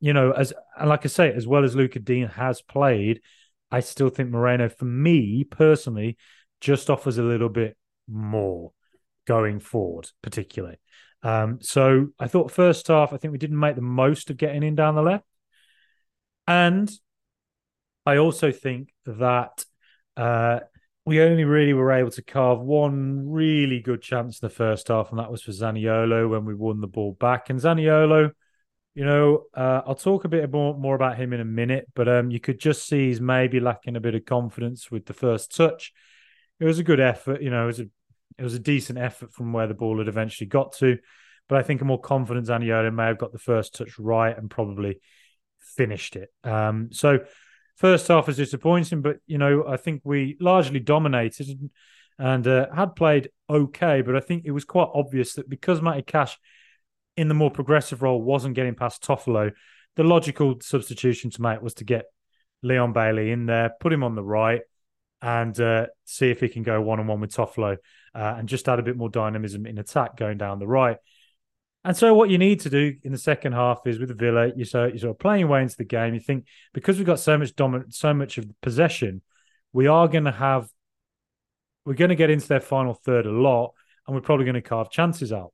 you 0.00 0.12
know, 0.12 0.32
as 0.32 0.52
and 0.78 0.90
like 0.90 1.06
I 1.06 1.08
say, 1.08 1.32
as 1.32 1.46
well 1.46 1.64
as 1.64 1.74
Luca 1.74 2.00
Digne 2.00 2.28
has 2.28 2.60
played, 2.60 3.22
I 3.70 3.80
still 3.80 4.10
think 4.10 4.28
Moreno, 4.28 4.68
for 4.68 4.84
me 4.84 5.44
personally, 5.44 6.18
just 6.60 6.90
offers 6.90 7.16
a 7.16 7.22
little 7.22 7.48
bit 7.48 7.77
more 8.08 8.72
going 9.26 9.60
forward, 9.60 10.10
particularly. 10.22 10.78
Um, 11.22 11.58
so 11.60 12.08
I 12.18 12.28
thought 12.28 12.50
first 12.50 12.88
half, 12.88 13.12
I 13.12 13.16
think 13.16 13.32
we 13.32 13.38
didn't 13.38 13.58
make 13.58 13.76
the 13.76 13.82
most 13.82 14.30
of 14.30 14.36
getting 14.36 14.62
in 14.62 14.74
down 14.74 14.94
the 14.94 15.02
left. 15.02 15.24
And 16.46 16.90
I 18.06 18.16
also 18.16 18.52
think 18.52 18.88
that 19.04 19.64
uh, 20.16 20.60
we 21.04 21.20
only 21.20 21.44
really 21.44 21.74
were 21.74 21.92
able 21.92 22.10
to 22.12 22.22
carve 22.22 22.60
one 22.60 23.28
really 23.30 23.80
good 23.80 24.02
chance 24.02 24.40
in 24.40 24.46
the 24.46 24.54
first 24.54 24.88
half, 24.88 25.10
and 25.10 25.18
that 25.18 25.30
was 25.30 25.42
for 25.42 25.52
Zaniolo 25.52 26.28
when 26.28 26.44
we 26.44 26.54
won 26.54 26.80
the 26.80 26.86
ball 26.86 27.12
back. 27.12 27.50
And 27.50 27.60
Zaniolo, 27.60 28.30
you 28.94 29.04
know, 29.04 29.44
uh, 29.54 29.82
I'll 29.86 29.94
talk 29.94 30.24
a 30.24 30.28
bit 30.28 30.50
more, 30.50 30.76
more 30.76 30.94
about 30.94 31.18
him 31.18 31.32
in 31.32 31.40
a 31.40 31.44
minute, 31.44 31.86
but 31.94 32.08
um, 32.08 32.30
you 32.30 32.40
could 32.40 32.58
just 32.58 32.86
see 32.86 33.08
he's 33.08 33.20
maybe 33.20 33.60
lacking 33.60 33.96
a 33.96 34.00
bit 34.00 34.14
of 34.14 34.24
confidence 34.24 34.90
with 34.90 35.06
the 35.06 35.14
first 35.14 35.54
touch. 35.54 35.92
It 36.60 36.64
was 36.64 36.78
a 36.78 36.84
good 36.84 37.00
effort, 37.00 37.42
you 37.42 37.50
know, 37.50 37.64
it 37.64 37.66
was 37.66 37.80
a 37.80 37.88
it 38.38 38.42
was 38.42 38.54
a 38.54 38.60
decent 38.60 38.98
effort 38.98 39.32
from 39.32 39.52
where 39.52 39.66
the 39.66 39.74
ball 39.74 39.98
had 39.98 40.08
eventually 40.08 40.46
got 40.46 40.72
to. 40.74 40.98
But 41.48 41.58
I 41.58 41.62
think 41.62 41.80
a 41.80 41.84
more 41.84 42.00
confident 42.00 42.46
Zaniolo 42.46 42.92
may 42.94 43.06
have 43.06 43.18
got 43.18 43.32
the 43.32 43.38
first 43.38 43.74
touch 43.74 43.98
right 43.98 44.36
and 44.36 44.50
probably 44.50 45.00
finished 45.60 46.16
it. 46.16 46.30
Um, 46.44 46.90
so 46.92 47.20
first 47.76 48.08
half 48.08 48.26
was 48.26 48.36
disappointing, 48.36 49.02
but 49.02 49.16
you 49.26 49.38
know 49.38 49.64
I 49.66 49.76
think 49.76 50.02
we 50.04 50.36
largely 50.40 50.80
dominated 50.80 51.48
and, 51.48 51.70
and 52.18 52.46
uh, 52.46 52.66
had 52.74 52.94
played 52.94 53.30
okay. 53.48 54.02
But 54.02 54.16
I 54.16 54.20
think 54.20 54.44
it 54.44 54.52
was 54.52 54.64
quite 54.64 54.88
obvious 54.94 55.34
that 55.34 55.48
because 55.48 55.82
Matty 55.82 56.02
Cash 56.02 56.38
in 57.16 57.26
the 57.26 57.34
more 57.34 57.50
progressive 57.50 58.02
role 58.02 58.22
wasn't 58.22 58.54
getting 58.54 58.76
past 58.76 59.02
Toffolo, 59.02 59.50
the 59.96 60.04
logical 60.04 60.54
substitution 60.60 61.30
to 61.30 61.42
make 61.42 61.60
was 61.60 61.74
to 61.74 61.84
get 61.84 62.04
Leon 62.62 62.92
Bailey 62.92 63.32
in 63.32 63.46
there, 63.46 63.72
put 63.80 63.92
him 63.92 64.04
on 64.04 64.14
the 64.14 64.22
right, 64.22 64.60
and 65.20 65.58
uh, 65.60 65.86
see 66.04 66.30
if 66.30 66.40
he 66.40 66.48
can 66.48 66.62
go 66.62 66.80
one 66.80 67.00
on 67.00 67.06
one 67.06 67.20
with 67.20 67.34
Toffolo 67.34 67.76
uh, 68.14 68.34
and 68.38 68.48
just 68.48 68.68
add 68.68 68.78
a 68.78 68.82
bit 68.82 68.96
more 68.96 69.08
dynamism 69.08 69.66
in 69.66 69.78
attack 69.78 70.16
going 70.16 70.38
down 70.38 70.58
the 70.58 70.66
right. 70.66 70.98
And 71.84 71.96
so, 71.96 72.12
what 72.12 72.28
you 72.28 72.38
need 72.38 72.60
to 72.60 72.70
do 72.70 72.94
in 73.02 73.12
the 73.12 73.18
second 73.18 73.52
half 73.52 73.86
is 73.86 73.98
with 73.98 74.16
Villa, 74.18 74.52
you're, 74.54 74.66
so, 74.66 74.86
you're 74.86 74.98
sort 74.98 75.10
of 75.12 75.18
playing 75.18 75.44
away 75.44 75.62
into 75.62 75.76
the 75.76 75.84
game. 75.84 76.14
You 76.14 76.20
think 76.20 76.46
because 76.72 76.98
we've 76.98 77.06
got 77.06 77.20
so 77.20 77.38
much 77.38 77.54
dominant, 77.54 77.94
so 77.94 78.12
much 78.12 78.36
of 78.36 78.46
possession, 78.60 79.22
we 79.72 79.86
are 79.86 80.08
going 80.08 80.24
to 80.24 80.32
have, 80.32 80.68
we're 81.84 81.94
going 81.94 82.08
to 82.10 82.16
get 82.16 82.30
into 82.30 82.48
their 82.48 82.60
final 82.60 82.94
third 82.94 83.26
a 83.26 83.30
lot, 83.30 83.74
and 84.06 84.14
we're 84.14 84.22
probably 84.22 84.44
going 84.44 84.54
to 84.54 84.60
carve 84.60 84.90
chances 84.90 85.32
out. 85.32 85.52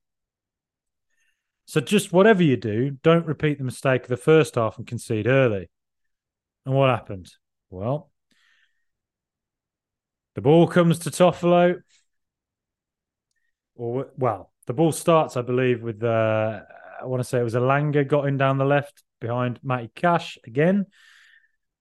So, 1.66 1.80
just 1.80 2.12
whatever 2.12 2.42
you 2.42 2.56
do, 2.56 2.92
don't 3.02 3.26
repeat 3.26 3.58
the 3.58 3.64
mistake 3.64 4.02
of 4.02 4.08
the 4.08 4.16
first 4.16 4.54
half 4.54 4.78
and 4.78 4.86
concede 4.86 5.26
early. 5.26 5.70
And 6.64 6.74
what 6.74 6.88
happened? 6.88 7.30
Well, 7.68 8.10
the 10.34 10.40
ball 10.40 10.66
comes 10.66 11.00
to 11.00 11.10
Toffolo. 11.10 11.80
Or 13.76 14.08
well, 14.16 14.52
the 14.66 14.72
ball 14.72 14.92
starts, 14.92 15.36
I 15.36 15.42
believe, 15.42 15.82
with 15.82 16.02
uh, 16.02 16.60
I 17.00 17.06
want 17.06 17.20
to 17.20 17.28
say 17.28 17.40
it 17.40 17.44
was 17.44 17.54
Elanga 17.54 18.06
got 18.06 18.26
in 18.26 18.36
down 18.36 18.58
the 18.58 18.64
left 18.64 19.02
behind 19.20 19.58
Matty 19.62 19.90
Cash 19.94 20.38
again. 20.44 20.86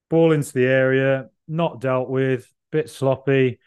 Ball 0.09 0.31
into 0.31 0.53
the 0.53 0.65
area, 0.65 1.29
not 1.47 1.81
dealt 1.81 2.09
with, 2.09 2.51
bit 2.71 2.89
sloppy. 2.89 3.59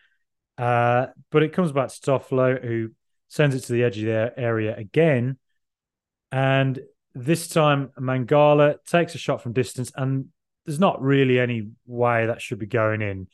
Uh, 0.59 1.07
but 1.31 1.43
it 1.43 1.53
comes 1.53 1.73
back 1.73 1.89
to 1.89 2.01
Toffolo, 2.01 2.63
who 2.63 2.91
sends 3.29 3.55
it 3.55 3.61
to 3.61 3.73
the 3.73 3.85
edge 3.85 3.99
of 3.99 4.05
the 4.05 4.33
area 4.37 4.75
again. 4.77 5.39
And 6.33 6.79
this 7.15 7.49
time, 7.49 7.91
Mangala 7.99 8.77
takes 8.87 9.15
a 9.15 9.19
shot 9.19 9.43
from 9.43 9.53
distance, 9.53 9.93
and 9.95 10.27
there's 10.65 10.81
not 10.81 11.01
really 11.01 11.39
any 11.39 11.71
way 11.87 12.27
that 12.27 12.43
should 12.43 12.59
be 12.59 12.67
going 12.67 13.03
in. 13.03 13.29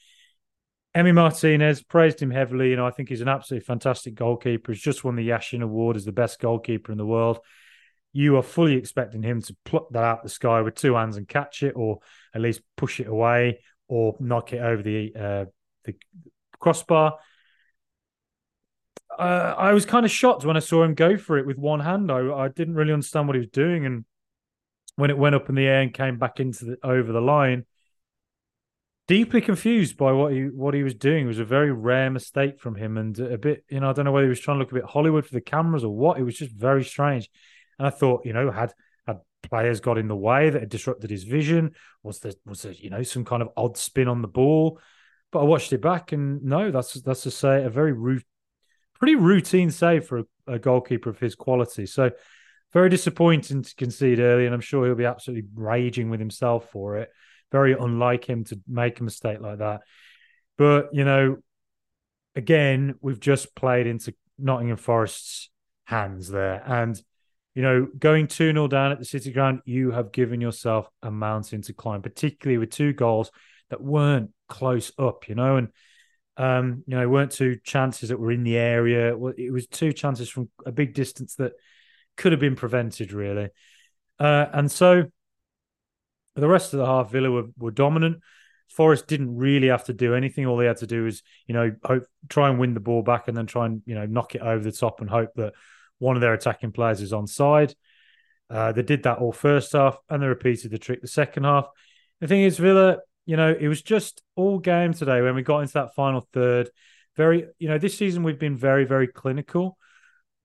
Emi 0.95 1.15
Martinez 1.15 1.83
praised 1.83 2.21
him 2.21 2.31
heavily. 2.31 2.71
You 2.71 2.77
know, 2.77 2.87
I 2.87 2.91
think 2.91 3.09
he's 3.09 3.23
an 3.23 3.29
absolutely 3.29 3.65
fantastic 3.65 4.15
goalkeeper. 4.15 4.73
He's 4.73 4.83
just 4.83 5.05
won 5.05 5.17
the 5.17 5.29
Yashin 5.29 5.63
Award 5.63 5.97
as 5.97 6.05
the 6.05 6.13
best 6.13 6.39
goalkeeper 6.39 6.93
in 6.93 6.99
the 6.99 7.07
world. 7.07 7.41
you 8.13 8.37
are 8.37 8.43
fully 8.43 8.75
expecting 8.75 9.23
him 9.23 9.41
to 9.41 9.57
pluck 9.65 9.89
that 9.91 10.05
out 10.05 10.23
the 10.23 10.29
sky 10.29 10.61
with 10.61 10.75
two 10.75 10.95
hands 10.95 11.17
and 11.17 11.27
catch 11.27 11.63
it, 11.63 11.73
or 11.77 12.01
at 12.35 12.43
least 12.43 12.61
push 12.77 13.01
it 13.01 13.07
away, 13.07 13.61
or 13.89 14.17
knock 14.21 14.53
it 14.53 14.59
over 14.59 14.83
the 14.83 15.13
uh, 15.19 15.45
the 15.85 15.95
crossbar. 16.61 17.19
Uh, 19.19 19.55
I 19.57 19.73
was 19.73 19.87
kind 19.87 20.05
of 20.07 20.13
shocked 20.13 20.45
when 20.45 20.57
I 20.57 20.61
saw 20.61 20.83
him 20.83 20.95
go 20.95 21.17
for 21.17 21.39
it 21.39 21.47
with 21.47 21.59
one 21.59 21.81
hand. 21.81 22.11
I, 22.11 22.33
I 22.33 22.49
didn't 22.49 22.75
really 22.75 22.93
understand 22.93 23.29
what 23.29 23.35
he 23.35 23.41
was 23.41 23.51
doing, 23.51 23.87
and 23.87 24.05
when 24.97 25.11
it 25.11 25.19
went 25.19 25.35
up 25.35 25.49
in 25.49 25.55
the 25.55 25.67
air 25.67 25.81
and 25.81 25.93
came 25.93 26.19
back 26.19 26.39
into 26.39 26.65
the 26.67 26.77
over 26.83 27.13
the 27.13 27.21
line, 27.21 27.65
deeply 29.09 29.41
confused 29.41 29.97
by 29.97 30.13
what 30.13 30.33
he 30.33 30.45
what 30.45 30.75
he 30.75 30.83
was 30.83 30.95
doing. 30.95 31.25
It 31.25 31.29
was 31.29 31.39
a 31.39 31.45
very 31.45 31.73
rare 31.73 32.11
mistake 32.11 32.61
from 32.61 32.75
him, 32.75 32.97
and 32.97 33.19
a 33.19 33.39
bit, 33.39 33.65
you 33.69 33.81
know, 33.81 33.91
I 33.91 33.93
don't 33.93 34.05
know 34.05 34.13
whether 34.13 34.27
he 34.27 34.31
was 34.31 34.41
trying 34.41 34.57
to 34.57 34.61
look 34.61 34.73
a 34.73 34.77
bit 34.77 34.85
Hollywood 34.85 35.27
for 35.27 35.35
the 35.35 35.41
cameras 35.41 35.85
or 35.85 35.95
what. 35.95 36.19
It 36.19 36.23
was 36.23 36.37
just 36.37 36.53
very 36.53 36.85
strange. 36.85 37.29
And 37.79 37.87
I 37.87 37.91
thought, 37.91 38.25
you 38.25 38.33
know, 38.33 38.51
had 38.51 38.73
had 39.07 39.21
players 39.43 39.81
got 39.81 39.99
in 39.99 40.09
the 40.09 40.17
way 40.17 40.51
that 40.51 40.61
had 40.61 40.69
disrupted 40.69 41.11
his 41.11 41.25
vision? 41.25 41.75
Was 42.03 42.21
there 42.21 42.33
was 42.47 42.63
there, 42.63 42.73
you 42.73 42.91
know, 42.91 43.03
some 43.03 43.25
kind 43.25 43.43
of 43.43 43.49
odd 43.57 43.77
spin 43.77 44.09
on 44.09 44.23
the 44.23 44.29
ball? 44.29 44.81
But 45.31 45.41
I 45.41 45.45
watched 45.45 45.73
it 45.73 45.81
back, 45.81 46.13
and 46.13 46.43
no, 46.43 46.71
that's 46.71 47.01
that's 47.03 47.23
to 47.23 47.31
say 47.31 47.65
a 47.65 47.71
very 47.71 47.93
root, 47.93 48.25
pretty 48.99 49.17
routine 49.17 49.71
save 49.71 50.07
for 50.07 50.19
a, 50.19 50.25
a 50.47 50.59
goalkeeper 50.59 51.11
of 51.11 51.19
his 51.19 51.35
quality. 51.35 51.87
So 51.87 52.11
very 52.73 52.89
disappointing 52.89 53.63
to 53.63 53.75
concede 53.75 54.21
early, 54.21 54.47
and 54.47 54.55
I'm 54.55 54.61
sure 54.61 54.87
he'll 54.87 54.95
be 54.95 55.05
absolutely 55.05 55.49
raging 55.55 56.11
with 56.11 56.21
himself 56.21 56.71
for 56.71 56.97
it. 56.99 57.11
Very 57.53 57.75
unlike 57.75 58.25
him 58.25 58.45
to 58.45 58.61
make 58.67 58.99
a 58.99 59.05
mistake 59.05 59.41
like 59.41 59.59
that. 59.59 59.83
But 60.59 60.89
you 60.93 61.05
know, 61.05 61.39
again, 62.35 62.97
we've 63.01 63.21
just 63.21 63.55
played 63.55 63.87
into 63.87 64.15
Nottingham 64.39 64.79
Forest's 64.79 65.51
hands 65.85 66.29
there, 66.29 66.63
and 66.67 67.01
you 67.55 67.63
know, 67.63 67.87
going 67.99 68.29
2 68.29 68.53
0 68.53 68.69
down 68.69 68.93
at 68.93 68.99
the 68.99 69.05
City 69.05 69.31
Ground, 69.31 69.61
you 69.65 69.91
have 69.91 70.13
given 70.13 70.41
yourself 70.41 70.89
a 71.03 71.11
mountain 71.11 71.63
to 71.63 71.75
climb, 71.75 72.01
particularly 72.01 72.59
with 72.59 72.71
two 72.71 72.93
goals 72.93 73.31
that 73.71 73.83
weren't 73.83 74.31
close 74.49 74.93
up, 74.99 75.29
you 75.29 75.35
know, 75.35 75.57
and, 75.57 75.69
um, 76.39 76.83
you 76.87 76.97
know, 76.97 77.09
weren't 77.09 77.33
two 77.33 77.57
chances 77.63 78.09
that 78.09 78.19
were 78.19 78.33
in 78.33 78.43
the 78.43 78.57
area. 78.57 79.15
It 79.37 79.53
was 79.53 79.67
two 79.67 79.93
chances 79.93 80.31
from 80.31 80.49
a 80.65 80.73
big 80.73 80.95
distance 80.95 81.35
that 81.37 81.53
could 82.17 82.33
have 82.33 82.41
been 82.41 82.57
prevented, 82.57 83.13
really. 83.13 83.51
Uh, 84.19 84.47
and 84.53 84.71
so 84.71 85.05
the 86.35 86.49
rest 86.49 86.73
of 86.73 86.79
the 86.79 86.87
half, 86.87 87.11
Villa 87.11 87.31
were, 87.31 87.45
were 87.59 87.71
dominant. 87.71 88.21
Forest 88.69 89.07
didn't 89.07 89.37
really 89.37 89.69
have 89.69 89.85
to 89.85 89.93
do 89.93 90.15
anything. 90.15 90.47
All 90.47 90.57
they 90.57 90.67
had 90.67 90.79
to 90.79 90.87
do 90.87 91.05
was, 91.05 91.23
you 91.47 91.55
know, 91.55 91.73
hope, 91.85 92.05
try 92.29 92.49
and 92.49 92.59
win 92.59 92.73
the 92.75 92.81
ball 92.81 93.03
back 93.03 93.29
and 93.29 93.37
then 93.37 93.47
try 93.47 93.67
and, 93.67 93.83
you 93.85 93.95
know, 93.95 94.07
knock 94.07 94.35
it 94.35 94.41
over 94.41 94.62
the 94.65 94.73
top 94.73 95.01
and 95.01 95.11
hope 95.11 95.31
that 95.37 95.53
one 95.99 96.17
of 96.17 96.23
their 96.23 96.33
attacking 96.33 96.73
players 96.73 97.03
is 97.03 97.12
onside. 97.12 97.75
Uh, 98.49 98.73
they 98.73 98.83
did 98.83 99.03
that 99.05 99.19
all 99.19 99.33
first 99.33 99.73
half, 99.73 99.97
and 100.11 100.23
they 100.23 100.27
repeated 100.27 100.71
the 100.71 100.79
trick 100.79 101.01
the 101.01 101.09
second 101.09 101.45
half. 101.45 101.67
The 102.21 102.29
thing 102.29 102.43
is, 102.43 102.59
Villa, 102.59 102.99
you 103.25 103.37
know, 103.37 103.55
it 103.59 103.69
was 103.69 103.83
just 103.83 104.23
all 104.37 104.59
game 104.59 104.93
today 104.95 105.21
when 105.23 105.35
we 105.35 105.43
got 105.43 105.61
into 105.61 105.75
that 105.75 105.95
final 105.95 106.27
third. 106.33 106.71
Very, 107.17 107.47
you 107.59 107.69
know, 107.69 107.79
this 107.79 107.97
season 107.97 108.23
we've 108.23 108.39
been 108.39 108.57
very, 108.57 108.85
very 108.85 109.07
clinical. 109.07 109.79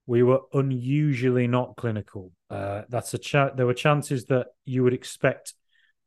We 0.06 0.22
were 0.22 0.40
unusually 0.52 1.46
not 1.46 1.76
clinical. 1.76 2.32
Uh, 2.48 2.82
that's 2.88 3.12
a 3.14 3.18
chat. 3.18 3.56
There 3.56 3.66
were 3.66 3.74
chances 3.74 4.24
that 4.26 4.48
you 4.64 4.84
would 4.84 4.94
expect 4.94 5.54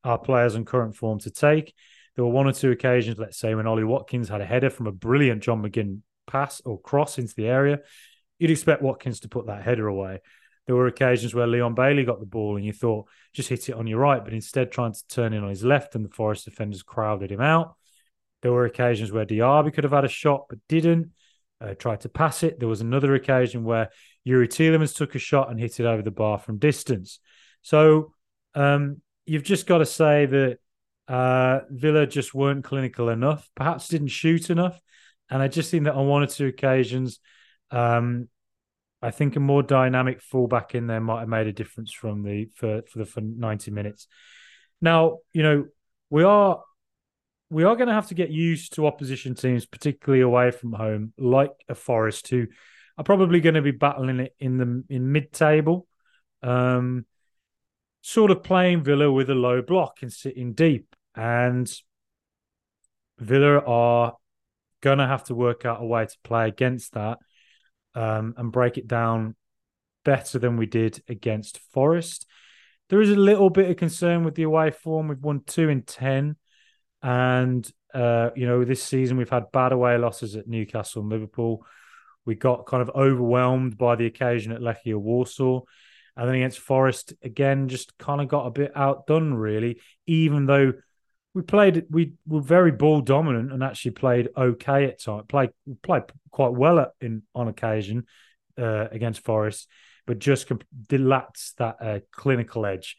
our 0.04 0.18
players 0.18 0.56
in 0.56 0.66
current 0.66 0.96
form 0.96 1.20
to 1.20 1.32
take. 1.32 1.74
There 2.16 2.26
were 2.26 2.32
one 2.32 2.48
or 2.48 2.54
two 2.54 2.72
occasions, 2.72 3.18
let's 3.18 3.40
say, 3.40 3.56
when 3.56 3.68
Ollie 3.68 3.84
Watkins 3.84 4.30
had 4.30 4.42
a 4.42 4.46
header 4.46 4.70
from 4.70 4.88
a 4.88 4.92
brilliant 4.92 5.44
John 5.44 5.64
McGinn 5.64 6.02
pass 6.28 6.62
or 6.66 6.80
cross 6.80 7.18
into 7.18 7.34
the 7.36 7.48
area 7.48 7.80
you'd 8.42 8.50
expect 8.50 8.82
Watkins 8.82 9.20
to 9.20 9.30
put 9.30 9.46
that 9.46 9.62
header 9.62 9.88
away. 9.88 10.20
There 10.66 10.76
were 10.76 10.88
occasions 10.88 11.36
where 11.36 11.46
Leon 11.46 11.76
Bailey 11.76 12.04
got 12.04 12.20
the 12.20 12.26
ball 12.26 12.58
and 12.58 12.66
you 12.66 12.74
thought 12.74 13.08
just 13.34 13.50
hit 13.50 13.70
it 13.70 13.76
on 13.76 13.86
your 13.86 14.00
right, 14.00 14.24
but 14.24 14.34
instead 14.34 14.72
trying 14.72 14.94
to 14.94 15.08
turn 15.10 15.32
in 15.34 15.44
on 15.44 15.50
his 15.52 15.64
left 15.64 15.94
and 15.94 16.04
the 16.04 16.10
Forest 16.10 16.46
defenders 16.46 16.82
crowded 16.82 17.32
him 17.32 17.40
out. 17.40 17.76
There 18.42 18.52
were 18.52 18.66
occasions 18.66 19.12
where 19.12 19.28
Diaby 19.28 19.72
could 19.72 19.84
have 19.84 19.94
had 19.94 20.06
a 20.06 20.10
shot 20.10 20.48
but 20.50 20.58
didn't. 20.68 21.12
Uh, 21.60 21.76
tried 21.76 22.02
to 22.02 22.10
pass 22.10 22.42
it. 22.42 22.58
There 22.58 22.68
was 22.68 22.82
another 22.82 23.14
occasion 23.14 23.64
where 23.64 23.90
Youri 24.28 24.48
Tielemans 24.48 24.96
took 24.96 25.14
a 25.14 25.20
shot 25.20 25.52
and 25.52 25.60
hit 25.60 25.80
it 25.80 25.86
over 25.86 26.02
the 26.02 26.10
bar 26.10 26.40
from 26.40 26.58
distance. 26.58 27.20
So 27.62 28.16
um, 28.56 29.04
you've 29.26 29.44
just 29.44 29.68
got 29.68 29.80
to 29.80 29.86
say 29.86 30.26
that 30.26 30.58
uh, 31.08 31.62
Villa 31.70 32.08
just 32.08 32.34
weren't 32.34 32.64
clinical 32.64 33.10
enough, 33.10 33.50
perhaps 33.56 33.88
didn't 33.88 34.08
shoot 34.08 34.50
enough. 34.50 34.80
And 35.30 35.42
I 35.42 35.48
just 35.48 35.72
think 35.72 35.86
that 35.86 35.96
on 35.96 36.08
one 36.08 36.24
or 36.24 36.28
two 36.28 36.48
occasions, 36.48 37.20
um, 37.72 38.28
I 39.02 39.12
think 39.12 39.36
a 39.36 39.40
more 39.40 39.64
dynamic 39.64 40.22
fullback 40.22 40.76
in 40.76 40.88
there 40.88 41.02
might 41.02 41.22
have 41.22 41.30
made 41.30 41.48
a 41.48 41.54
difference 41.54 41.92
from 41.92 42.24
the 42.24 42.50
for 42.56 42.84
for 42.84 43.00
the 43.00 43.06
for 43.06 43.22
90 43.22 43.72
minutes. 43.72 44.08
Now, 44.82 45.20
you 45.34 45.42
know, 45.42 45.66
we 46.10 46.24
are 46.24 46.62
we 47.50 47.64
are 47.64 47.76
going 47.76 47.88
to 47.88 47.94
have 47.94 48.08
to 48.08 48.14
get 48.14 48.30
used 48.30 48.76
to 48.76 48.88
opposition 48.88 49.36
teams, 49.36 49.66
particularly 49.66 50.22
away 50.22 50.52
from 50.52 50.74
home, 50.74 51.14
like 51.18 51.52
a 51.68 51.76
Forest, 51.76 52.30
who 52.30 52.48
are 52.98 53.04
probably 53.04 53.42
going 53.42 53.56
to 53.56 53.62
be 53.62 53.72
battling 53.72 54.20
it 54.20 54.36
in 54.40 54.58
the 54.58 54.84
in 54.90 55.12
mid-table, 55.12 55.88
um, 56.44 57.06
sort 58.02 58.32
of 58.32 58.44
playing 58.44 58.84
Villa 58.84 59.12
with 59.12 59.30
a 59.30 59.36
low 59.36 59.62
block 59.62 60.00
and 60.02 60.12
sitting 60.12 60.54
deep. 60.54 60.96
And 61.16 61.72
Villa 63.20 63.60
are 63.60 64.16
going 64.82 64.98
to 64.98 65.08
have 65.08 65.24
to 65.26 65.36
work 65.36 65.66
out 65.66 65.82
a 65.82 65.86
way 65.86 66.06
to 66.06 66.18
play 66.24 66.48
against 66.48 66.94
that 66.94 67.20
um, 67.96 68.34
and 68.38 68.52
break 68.52 68.78
it 68.78 68.88
down 68.88 69.36
better 70.04 70.40
than 70.40 70.58
we 70.58 70.66
did 70.66 71.04
against 71.08 71.60
Forest. 71.72 72.26
There 72.90 73.02
is 73.02 73.12
a 73.12 73.16
little 73.16 73.50
bit 73.50 73.70
of 73.70 73.78
concern 73.78 74.24
with 74.24 74.36
the 74.36 74.44
away 74.44 74.72
form. 74.72 75.08
We've 75.08 75.22
won 75.22 75.44
two 75.46 75.70
in 75.70 75.84
10. 75.84 76.36
And, 77.04 77.72
uh, 77.94 78.32
you 78.36 78.46
know, 78.46 78.66
this 78.66 78.84
season 78.84 79.18
we've 79.18 79.30
had 79.30 79.52
bad 79.52 79.72
away 79.72 79.98
losses 79.98 80.36
at 80.36 80.48
Newcastle 80.48 81.02
and 81.02 81.12
Liverpool. 81.12 81.66
We 82.26 82.36
got 82.36 82.66
kind 82.66 82.82
of 82.82 82.90
overwhelmed 82.90 83.78
by 83.78 83.96
the 83.96 84.06
occasion 84.08 84.52
at 84.52 84.62
Legia 84.62 84.98
Warsaw. 84.98 85.62
And 86.18 86.28
then 86.28 86.36
against 86.36 86.60
Forest, 86.60 87.14
again, 87.24 87.70
just 87.70 87.98
kind 87.98 88.22
of 88.22 88.28
got 88.28 88.46
a 88.46 88.52
bit 88.52 88.72
outdone, 88.76 89.34
really, 89.34 89.80
even 90.06 90.46
though 90.46 90.74
we 91.34 91.42
played 91.42 91.86
we 91.90 92.14
were 92.28 92.42
very 92.42 92.72
ball 92.72 93.02
dominant 93.02 93.52
and 93.52 93.64
actually 93.64 93.92
played 93.92 94.30
okay 94.36 94.86
at 94.86 95.02
times. 95.02 95.24
Played 95.30 95.52
played 95.82 96.04
quite 96.30 96.54
well 96.54 96.80
at, 96.80 96.92
in 97.00 97.24
on 97.34 97.48
occasion 97.48 98.06
uh, 98.58 98.88
against 98.92 99.24
Forest, 99.24 99.68
but 100.06 100.20
just 100.20 100.48
comp- 100.48 100.66
that 100.90 101.76
uh, 101.80 102.00
clinical 102.12 102.66
edge. 102.66 102.98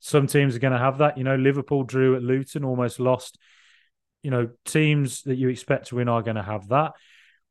Some 0.00 0.26
teams 0.26 0.56
are 0.56 0.60
going 0.60 0.72
to 0.72 0.78
have 0.78 0.98
that. 0.98 1.18
You 1.18 1.24
know, 1.24 1.36
Liverpool 1.36 1.84
drew 1.84 2.16
at 2.16 2.22
Luton, 2.22 2.64
almost 2.64 3.00
lost. 3.00 3.38
You 4.22 4.30
know, 4.30 4.50
teams 4.66 5.22
that 5.22 5.36
you 5.36 5.48
expect 5.48 5.88
to 5.88 5.96
win 5.96 6.08
are 6.08 6.22
going 6.22 6.36
to 6.36 6.42
have 6.42 6.68
that. 6.68 6.92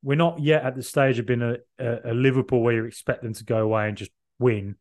We're 0.03 0.15
not 0.15 0.39
yet 0.39 0.63
at 0.63 0.75
the 0.75 0.83
stage 0.83 1.19
of 1.19 1.25
being 1.25 1.41
a, 1.41 1.57
a, 1.79 2.11
a 2.11 2.13
Liverpool 2.13 2.61
where 2.61 2.75
you 2.75 2.85
expect 2.85 3.23
them 3.23 3.33
to 3.33 3.43
go 3.43 3.59
away 3.59 3.87
and 3.87 3.97
just 3.97 4.11
win. 4.37 4.75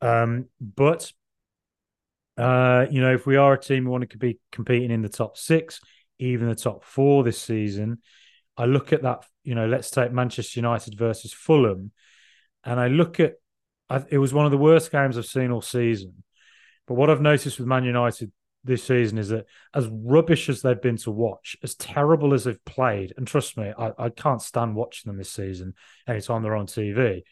Um, 0.00 0.46
but 0.60 1.12
uh, 2.36 2.86
you 2.90 3.00
know, 3.00 3.12
if 3.12 3.26
we 3.26 3.36
are 3.36 3.54
a 3.54 3.60
team 3.60 3.84
we 3.84 3.90
want 3.90 4.08
to 4.08 4.18
be 4.18 4.38
competing 4.52 4.92
in 4.92 5.02
the 5.02 5.08
top 5.08 5.36
six, 5.36 5.80
even 6.18 6.48
the 6.48 6.54
top 6.54 6.84
four 6.84 7.24
this 7.24 7.40
season, 7.40 7.98
I 8.56 8.66
look 8.66 8.92
at 8.92 9.02
that. 9.02 9.24
You 9.42 9.54
know, 9.54 9.66
let's 9.66 9.90
take 9.90 10.12
Manchester 10.12 10.60
United 10.60 10.96
versus 10.96 11.32
Fulham, 11.32 11.90
and 12.64 12.78
I 12.78 12.88
look 12.88 13.18
at. 13.18 13.34
it 14.10 14.18
was 14.18 14.32
one 14.32 14.44
of 14.44 14.52
the 14.52 14.58
worst 14.58 14.92
games 14.92 15.18
I've 15.18 15.26
seen 15.26 15.50
all 15.50 15.62
season. 15.62 16.22
But 16.86 16.94
what 16.94 17.10
I've 17.10 17.20
noticed 17.20 17.58
with 17.58 17.68
Man 17.68 17.84
United 17.84 18.32
this 18.64 18.84
season 18.84 19.18
is 19.18 19.28
that 19.28 19.46
as 19.74 19.88
rubbish 19.88 20.48
as 20.48 20.62
they've 20.62 20.80
been 20.80 20.96
to 20.98 21.10
watch, 21.10 21.56
as 21.62 21.74
terrible 21.74 22.34
as 22.34 22.44
they've 22.44 22.64
played, 22.64 23.14
and 23.16 23.26
trust 23.26 23.56
me, 23.56 23.72
I, 23.76 23.92
I 23.98 24.08
can't 24.10 24.42
stand 24.42 24.76
watching 24.76 25.10
them 25.10 25.18
this 25.18 25.32
season 25.32 25.74
anytime 26.06 26.42
they're 26.42 26.56
on 26.56 26.66
TV, 26.66 27.22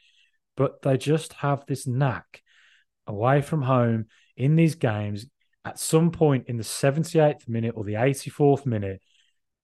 but 0.57 0.83
they 0.83 0.97
just 0.97 1.33
have 1.35 1.65
this 1.67 1.87
knack 1.87 2.43
away 3.07 3.41
from 3.43 3.63
home 3.63 4.07
in 4.37 4.57
these 4.57 4.75
games 4.75 5.27
at 5.65 5.79
some 5.79 6.13
point 6.13 6.47
in 6.47 6.57
the 6.57 6.63
78th 6.63 7.49
minute 7.49 7.75
or 7.77 7.85
the 7.85 7.95
84th 7.95 8.67
minute, 8.67 9.03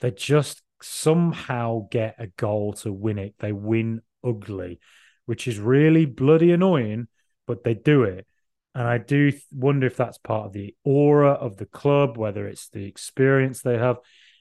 they 0.01 0.11
just 0.11 0.61
somehow 0.83 1.87
get 1.91 2.17
a 2.19 2.27
goal 2.27 2.73
to 2.73 2.93
win 2.93 3.19
it. 3.19 3.35
They 3.39 3.53
win 3.53 4.03
ugly, 4.25 4.81
which 5.27 5.47
is 5.47 5.61
really 5.61 6.05
bloody 6.05 6.51
annoying, 6.51 7.07
but 7.47 7.63
they 7.63 7.75
do 7.75 8.03
it. 8.03 8.27
And 8.75 8.89
I 8.89 8.99
do 8.99 9.33
wonder 9.53 9.87
if 9.87 9.97
that's 9.97 10.19
part 10.19 10.47
of 10.47 10.53
the 10.53 10.75
aura 10.83 11.33
of 11.33 11.57
the 11.57 11.67
club, 11.67 12.17
whether 12.17 12.49
it's 12.49 12.69
the 12.69 12.85
experience 12.85 13.61
they 13.61 13.79
have. 13.79 13.99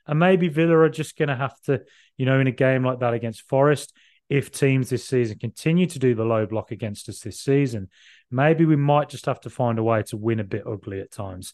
And 0.07 0.17
maybe 0.19 0.47
Villa 0.47 0.77
are 0.77 0.89
just 0.89 1.15
going 1.15 1.29
to 1.29 1.35
have 1.35 1.59
to, 1.63 1.81
you 2.17 2.25
know, 2.25 2.39
in 2.39 2.47
a 2.47 2.51
game 2.51 2.83
like 2.83 2.99
that 2.99 3.13
against 3.13 3.47
Forest, 3.47 3.93
if 4.29 4.49
teams 4.49 4.89
this 4.89 5.05
season 5.05 5.37
continue 5.37 5.85
to 5.85 5.99
do 5.99 6.15
the 6.15 6.23
low 6.23 6.45
block 6.45 6.71
against 6.71 7.09
us 7.09 7.19
this 7.19 7.39
season, 7.39 7.89
maybe 8.31 8.65
we 8.65 8.75
might 8.75 9.09
just 9.09 9.25
have 9.25 9.41
to 9.41 9.49
find 9.49 9.79
a 9.79 9.83
way 9.83 10.03
to 10.03 10.17
win 10.17 10.39
a 10.39 10.43
bit 10.43 10.63
ugly 10.65 10.99
at 11.01 11.11
times. 11.11 11.53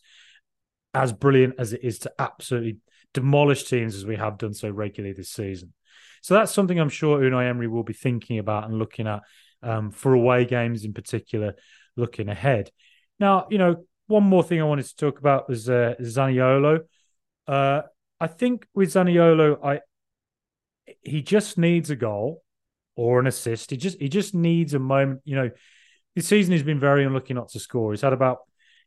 As 0.93 1.12
brilliant 1.12 1.55
as 1.60 1.74
it 1.74 1.81
is 1.84 2.00
to 2.00 2.13
absolutely 2.17 2.77
demolish 3.13 3.65
teams 3.65 3.96
as 3.96 4.05
we 4.05 4.15
have 4.15 4.38
done 4.38 4.53
so 4.53 4.69
regularly 4.69 5.13
this 5.13 5.29
season. 5.29 5.74
So 6.22 6.34
that's 6.34 6.51
something 6.51 6.79
I'm 6.79 6.89
sure 6.89 7.19
Unai 7.19 7.50
Emery 7.50 7.67
will 7.67 7.84
be 7.84 7.93
thinking 7.93 8.39
about 8.39 8.65
and 8.65 8.77
looking 8.77 9.07
at 9.07 9.22
um, 9.62 9.91
for 9.91 10.13
away 10.13 10.46
games 10.46 10.86
in 10.86 10.93
particular, 10.93 11.55
looking 11.96 12.29
ahead. 12.29 12.72
Now, 13.19 13.48
you 13.50 13.57
know, 13.57 13.86
one 14.07 14.24
more 14.24 14.43
thing 14.43 14.62
I 14.62 14.65
wanted 14.65 14.86
to 14.86 14.96
talk 14.96 15.19
about 15.19 15.50
was 15.50 15.69
uh, 15.69 15.96
Zaniolo. 16.01 16.81
Uh, 17.48 17.81
I 18.19 18.27
think 18.27 18.67
with 18.74 18.89
Zaniolo, 18.89 19.63
I 19.63 19.81
he 21.03 21.22
just 21.22 21.57
needs 21.57 21.89
a 21.89 21.96
goal 21.96 22.43
or 22.96 23.19
an 23.19 23.27
assist. 23.27 23.72
He 23.72 23.77
just 23.77 24.00
he 24.00 24.10
just 24.10 24.34
needs 24.34 24.74
a 24.74 24.79
moment. 24.79 25.22
You 25.25 25.36
know, 25.36 25.50
this 26.17 26.25
season 26.25 26.51
he's 26.51 26.63
been 26.63 26.79
very 26.79 27.05
unlucky 27.05 27.36
not 27.36 27.50
to 27.50 27.59
score. 27.59 27.93
He's 27.93 28.01
had 28.01 28.12
about 28.12 28.39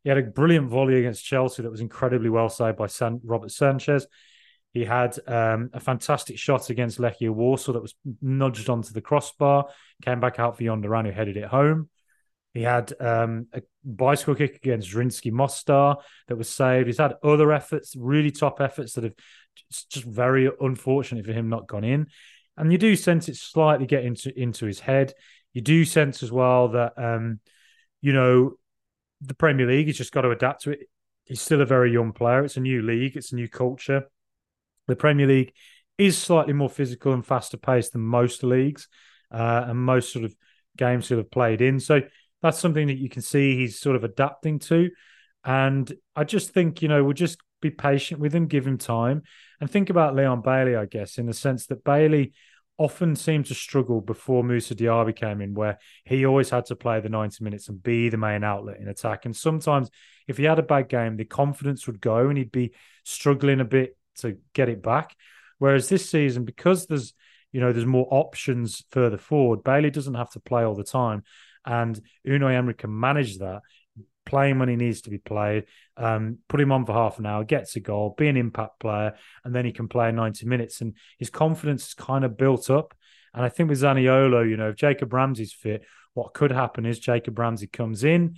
he 0.02 0.08
had 0.08 0.18
a 0.18 0.22
brilliant 0.22 0.68
volley 0.68 0.98
against 0.98 1.24
Chelsea 1.24 1.62
that 1.62 1.70
was 1.70 1.80
incredibly 1.80 2.28
well 2.28 2.48
saved 2.48 2.76
by 2.76 2.88
San, 2.88 3.20
Robert 3.22 3.52
Sanchez. 3.52 4.08
He 4.72 4.84
had 4.84 5.16
um, 5.28 5.70
a 5.72 5.78
fantastic 5.78 6.38
shot 6.38 6.70
against 6.70 6.98
Legia 6.98 7.30
Warsaw 7.30 7.74
that 7.74 7.82
was 7.82 7.94
nudged 8.20 8.68
onto 8.68 8.92
the 8.92 9.00
crossbar, 9.00 9.68
came 10.02 10.18
back 10.18 10.40
out 10.40 10.56
for 10.56 10.64
Jhon 10.64 10.84
Durán, 10.84 11.06
who 11.06 11.12
headed 11.12 11.36
it 11.36 11.44
home. 11.44 11.88
He 12.52 12.62
had 12.62 12.92
um, 12.98 13.46
a 13.52 13.62
bicycle 13.84 14.34
kick 14.34 14.56
against 14.56 14.90
Zrinjski 14.90 15.30
Mostar 15.30 15.98
that 16.26 16.36
was 16.36 16.48
saved. 16.48 16.88
He's 16.88 16.98
had 16.98 17.14
other 17.22 17.52
efforts, 17.52 17.94
really 17.96 18.32
top 18.32 18.60
efforts 18.60 18.94
that 18.94 19.04
have 19.04 19.14
just 19.70 20.04
very 20.04 20.50
unfortunate 20.60 21.26
for 21.26 21.32
him 21.32 21.48
not 21.48 21.68
gone 21.68 21.84
in. 21.84 22.08
And 22.56 22.72
you 22.72 22.78
do 22.78 22.96
sense 22.96 23.28
it 23.28 23.36
slightly 23.36 23.86
get 23.86 24.04
into 24.04 24.36
into 24.36 24.66
his 24.66 24.80
head. 24.80 25.14
You 25.52 25.60
do 25.60 25.84
sense 25.84 26.22
as 26.22 26.30
well 26.30 26.68
that 26.68 26.92
um, 26.96 27.40
you 28.00 28.12
know 28.12 28.54
the 29.20 29.34
Premier 29.34 29.66
League 29.66 29.88
has 29.88 29.96
just 29.96 30.12
got 30.12 30.22
to 30.22 30.30
adapt 30.30 30.62
to 30.62 30.70
it. 30.72 30.80
He's 31.24 31.40
still 31.40 31.60
a 31.60 31.66
very 31.66 31.92
young 31.92 32.12
player. 32.12 32.44
It's 32.44 32.56
a 32.56 32.60
new 32.60 32.82
league. 32.82 33.16
It's 33.16 33.32
a 33.32 33.36
new 33.36 33.48
culture. 33.48 34.08
The 34.88 34.96
Premier 34.96 35.26
League 35.26 35.52
is 35.98 36.16
slightly 36.16 36.52
more 36.52 36.70
physical 36.70 37.12
and 37.12 37.24
faster 37.24 37.56
paced 37.56 37.92
than 37.92 38.00
most 38.00 38.42
leagues 38.42 38.88
uh, 39.30 39.64
and 39.66 39.78
most 39.78 40.12
sort 40.12 40.24
of 40.24 40.34
games 40.76 41.08
he'll 41.08 41.18
have 41.18 41.30
played 41.30 41.60
in. 41.60 41.78
So 41.78 42.00
that's 42.42 42.58
something 42.58 42.86
that 42.86 42.98
you 42.98 43.08
can 43.08 43.22
see 43.22 43.56
he's 43.56 43.78
sort 43.78 43.96
of 43.96 44.04
adapting 44.04 44.58
to. 44.60 44.90
And 45.44 45.92
I 46.16 46.24
just 46.24 46.50
think, 46.50 46.82
you 46.82 46.88
know, 46.88 47.04
we'll 47.04 47.12
just 47.12 47.38
be 47.60 47.70
patient 47.70 48.20
with 48.20 48.34
him, 48.34 48.46
give 48.46 48.66
him 48.66 48.78
time, 48.78 49.22
and 49.60 49.70
think 49.70 49.90
about 49.90 50.16
Leon 50.16 50.40
Bailey, 50.40 50.76
I 50.76 50.86
guess, 50.86 51.18
in 51.18 51.26
the 51.26 51.34
sense 51.34 51.66
that 51.66 51.84
Bailey 51.84 52.32
often 52.80 53.14
seemed 53.14 53.44
to 53.44 53.54
struggle 53.54 54.00
before 54.00 54.42
Moussa 54.42 54.74
Diaby 54.74 55.14
came 55.14 55.42
in, 55.42 55.52
where 55.52 55.78
he 56.04 56.24
always 56.24 56.48
had 56.48 56.64
to 56.66 56.74
play 56.76 56.98
the 56.98 57.10
90 57.10 57.44
minutes 57.44 57.68
and 57.68 57.80
be 57.82 58.08
the 58.08 58.16
main 58.16 58.42
outlet 58.42 58.80
in 58.80 58.88
attack. 58.88 59.26
And 59.26 59.36
sometimes, 59.36 59.90
if 60.26 60.38
he 60.38 60.44
had 60.44 60.58
a 60.58 60.62
bad 60.62 60.88
game, 60.88 61.18
the 61.18 61.26
confidence 61.26 61.86
would 61.86 62.00
go 62.00 62.30
and 62.30 62.38
he'd 62.38 62.50
be 62.50 62.72
struggling 63.04 63.60
a 63.60 63.66
bit 63.66 63.98
to 64.20 64.38
get 64.54 64.70
it 64.70 64.82
back. 64.82 65.14
Whereas 65.58 65.90
this 65.90 66.08
season, 66.08 66.46
because 66.46 66.86
there's 66.86 67.12
you 67.52 67.60
know 67.60 67.70
there's 67.70 67.84
more 67.84 68.08
options 68.10 68.82
further 68.90 69.18
forward, 69.18 69.62
Bailey 69.62 69.90
doesn't 69.90 70.14
have 70.14 70.30
to 70.30 70.40
play 70.40 70.62
all 70.62 70.74
the 70.74 70.82
time, 70.82 71.22
and 71.66 72.00
Unai 72.26 72.54
Emery 72.54 72.74
can 72.74 72.98
manage 72.98 73.38
that 73.40 73.60
play 74.30 74.50
him 74.50 74.60
when 74.60 74.68
he 74.68 74.76
needs 74.76 75.00
to 75.02 75.10
be 75.10 75.18
played, 75.18 75.64
um, 75.96 76.38
put 76.48 76.60
him 76.60 76.70
on 76.70 76.86
for 76.86 76.92
half 76.92 77.18
an 77.18 77.26
hour, 77.26 77.42
gets 77.42 77.74
a 77.74 77.80
goal, 77.80 78.14
be 78.16 78.28
an 78.28 78.36
impact 78.36 78.78
player, 78.78 79.14
and 79.44 79.52
then 79.52 79.64
he 79.64 79.72
can 79.72 79.88
play 79.88 80.12
90 80.12 80.46
minutes. 80.46 80.80
And 80.80 80.94
his 81.18 81.30
confidence 81.30 81.88
is 81.88 81.94
kind 81.94 82.24
of 82.24 82.36
built 82.36 82.70
up. 82.70 82.94
And 83.34 83.44
I 83.44 83.48
think 83.48 83.68
with 83.68 83.80
Zaniolo, 83.80 84.48
you 84.48 84.56
know, 84.56 84.68
if 84.68 84.76
Jacob 84.76 85.12
Ramsey's 85.12 85.52
fit, 85.52 85.84
what 86.14 86.32
could 86.32 86.52
happen 86.52 86.86
is 86.86 87.00
Jacob 87.00 87.38
Ramsey 87.38 87.66
comes 87.66 88.04
in, 88.04 88.36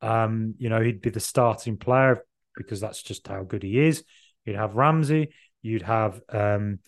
um, 0.00 0.54
you 0.58 0.68
know, 0.68 0.80
he'd 0.80 1.02
be 1.02 1.10
the 1.10 1.20
starting 1.20 1.76
player 1.76 2.24
because 2.56 2.80
that's 2.80 3.02
just 3.02 3.26
how 3.26 3.42
good 3.42 3.64
he 3.64 3.80
is. 3.80 4.04
You'd 4.44 4.56
have 4.56 4.76
Ramsey, 4.76 5.32
you'd 5.60 5.82
have 5.82 6.20
um, 6.28 6.78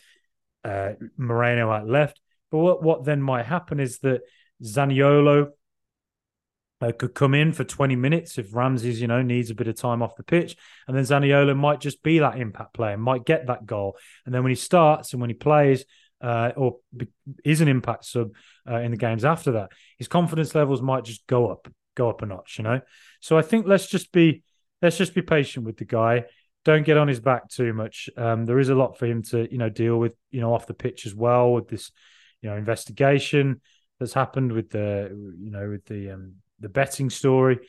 uh, 0.64 0.92
Moreno 1.16 1.72
at 1.72 1.88
left. 1.88 2.20
But 2.52 2.58
what, 2.58 2.82
what 2.82 3.04
then 3.04 3.20
might 3.20 3.46
happen 3.46 3.80
is 3.80 3.98
that 4.00 4.22
Zaniolo 4.62 5.50
uh, 6.80 6.92
could 6.92 7.14
come 7.14 7.34
in 7.34 7.52
for 7.52 7.64
20 7.64 7.96
minutes 7.96 8.38
if 8.38 8.54
Ramsey's, 8.54 9.00
you 9.00 9.06
know, 9.06 9.22
needs 9.22 9.50
a 9.50 9.54
bit 9.54 9.68
of 9.68 9.76
time 9.76 10.02
off 10.02 10.16
the 10.16 10.22
pitch. 10.22 10.56
And 10.86 10.96
then 10.96 11.04
Zaniolo 11.04 11.56
might 11.56 11.80
just 11.80 12.02
be 12.02 12.18
that 12.18 12.38
impact 12.38 12.74
player, 12.74 12.96
might 12.96 13.24
get 13.24 13.46
that 13.46 13.66
goal. 13.66 13.96
And 14.26 14.34
then 14.34 14.42
when 14.42 14.50
he 14.50 14.56
starts 14.56 15.12
and 15.12 15.20
when 15.20 15.30
he 15.30 15.34
plays 15.34 15.84
uh, 16.20 16.52
or 16.56 16.76
be, 16.94 17.08
is 17.44 17.60
an 17.60 17.68
impact 17.68 18.04
sub 18.06 18.32
uh, 18.68 18.78
in 18.78 18.90
the 18.90 18.96
games 18.96 19.24
after 19.24 19.52
that, 19.52 19.70
his 19.98 20.08
confidence 20.08 20.54
levels 20.54 20.82
might 20.82 21.04
just 21.04 21.26
go 21.26 21.48
up, 21.50 21.68
go 21.94 22.10
up 22.10 22.22
a 22.22 22.26
notch, 22.26 22.58
you 22.58 22.64
know? 22.64 22.80
So 23.20 23.38
I 23.38 23.42
think 23.42 23.66
let's 23.66 23.86
just 23.86 24.12
be, 24.12 24.42
let's 24.82 24.98
just 24.98 25.14
be 25.14 25.22
patient 25.22 25.64
with 25.64 25.76
the 25.76 25.84
guy. 25.84 26.24
Don't 26.64 26.84
get 26.84 26.96
on 26.96 27.08
his 27.08 27.20
back 27.20 27.48
too 27.48 27.72
much. 27.72 28.08
Um, 28.16 28.46
there 28.46 28.58
is 28.58 28.70
a 28.70 28.74
lot 28.74 28.98
for 28.98 29.06
him 29.06 29.22
to, 29.24 29.50
you 29.50 29.58
know, 29.58 29.68
deal 29.68 29.96
with, 29.96 30.14
you 30.30 30.40
know, 30.40 30.54
off 30.54 30.66
the 30.66 30.74
pitch 30.74 31.06
as 31.06 31.14
well 31.14 31.52
with 31.52 31.68
this, 31.68 31.92
you 32.40 32.50
know, 32.50 32.56
investigation 32.56 33.60
that's 34.00 34.14
happened 34.14 34.52
with 34.52 34.70
the, 34.70 35.10
you 35.38 35.50
know, 35.50 35.68
with 35.68 35.84
the, 35.84 36.10
um, 36.10 36.34
the 36.60 36.68
betting 36.68 37.10
story. 37.10 37.60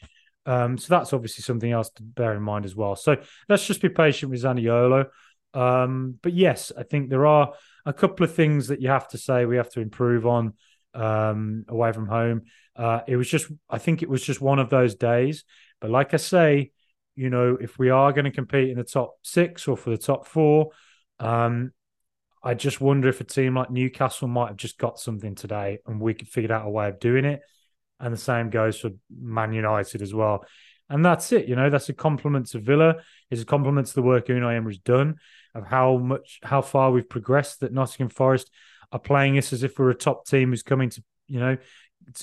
Um, 0.45 0.77
so 0.77 0.87
that's 0.89 1.13
obviously 1.13 1.41
something 1.41 1.71
else 1.71 1.89
to 1.91 2.03
bear 2.03 2.33
in 2.33 2.43
mind 2.43 2.65
as 2.65 2.75
well. 2.75 2.95
So 2.95 3.17
let's 3.49 3.65
just 3.65 3.81
be 3.81 3.89
patient 3.89 4.31
with 4.31 4.43
Zaniolo. 4.43 5.07
Um, 5.53 6.19
but 6.21 6.33
yes, 6.33 6.71
I 6.77 6.83
think 6.83 7.09
there 7.09 7.25
are 7.25 7.53
a 7.85 7.93
couple 7.93 8.23
of 8.23 8.35
things 8.35 8.67
that 8.67 8.81
you 8.81 8.89
have 8.89 9.07
to 9.09 9.17
say 9.17 9.45
we 9.45 9.57
have 9.57 9.71
to 9.71 9.81
improve 9.81 10.27
on 10.27 10.53
um, 10.93 11.65
away 11.67 11.91
from 11.93 12.07
home. 12.07 12.43
Uh, 12.75 13.01
it 13.07 13.15
was 13.15 13.29
just, 13.29 13.47
I 13.69 13.77
think 13.77 14.03
it 14.03 14.09
was 14.09 14.23
just 14.23 14.41
one 14.41 14.59
of 14.59 14.69
those 14.69 14.95
days. 14.95 15.45
But 15.79 15.91
like 15.91 16.13
I 16.13 16.17
say, 16.17 16.71
you 17.15 17.29
know, 17.29 17.57
if 17.59 17.79
we 17.79 17.89
are 17.89 18.11
going 18.11 18.25
to 18.25 18.31
compete 18.31 18.69
in 18.69 18.77
the 18.77 18.83
top 18.83 19.15
six 19.23 19.67
or 19.67 19.77
for 19.77 19.89
the 19.89 19.97
top 19.97 20.27
four, 20.27 20.71
um, 21.19 21.71
I 22.43 22.53
just 22.53 22.81
wonder 22.81 23.07
if 23.07 23.21
a 23.21 23.23
team 23.23 23.55
like 23.55 23.71
Newcastle 23.71 24.27
might 24.27 24.49
have 24.49 24.57
just 24.57 24.77
got 24.77 24.99
something 24.99 25.33
today 25.33 25.79
and 25.87 25.99
we 25.99 26.13
could 26.13 26.27
figure 26.27 26.53
out 26.53 26.67
a 26.67 26.69
way 26.69 26.87
of 26.89 26.99
doing 26.99 27.25
it 27.25 27.41
and 27.99 28.13
the 28.13 28.17
same 28.17 28.49
goes 28.49 28.79
for 28.79 28.91
Man 29.09 29.53
United 29.53 30.01
as 30.01 30.13
well. 30.13 30.45
And 30.89 31.03
that's 31.03 31.31
it, 31.31 31.47
you 31.47 31.55
know, 31.55 31.69
that's 31.69 31.89
a 31.89 31.93
compliment 31.93 32.47
to 32.47 32.59
Villa. 32.59 32.95
It's 33.31 33.41
a 33.41 33.45
compliment 33.45 33.87
to 33.87 33.95
the 33.95 34.03
work 34.03 34.27
Unai 34.27 34.55
Emery's 34.55 34.77
done 34.77 35.15
of 35.55 35.65
how 35.65 35.97
much, 35.97 36.39
how 36.43 36.61
far 36.61 36.91
we've 36.91 37.09
progressed. 37.09 37.61
That 37.61 37.73
Nottingham 37.73 38.09
Forest 38.09 38.51
are 38.91 38.99
playing 38.99 39.37
us 39.37 39.51
as 39.51 39.63
if 39.63 39.79
we're 39.79 39.89
a 39.89 39.95
top 39.95 40.27
team 40.27 40.49
who's 40.49 40.61
coming 40.61 40.89
to, 40.91 41.03
you 41.27 41.39
know, 41.39 41.57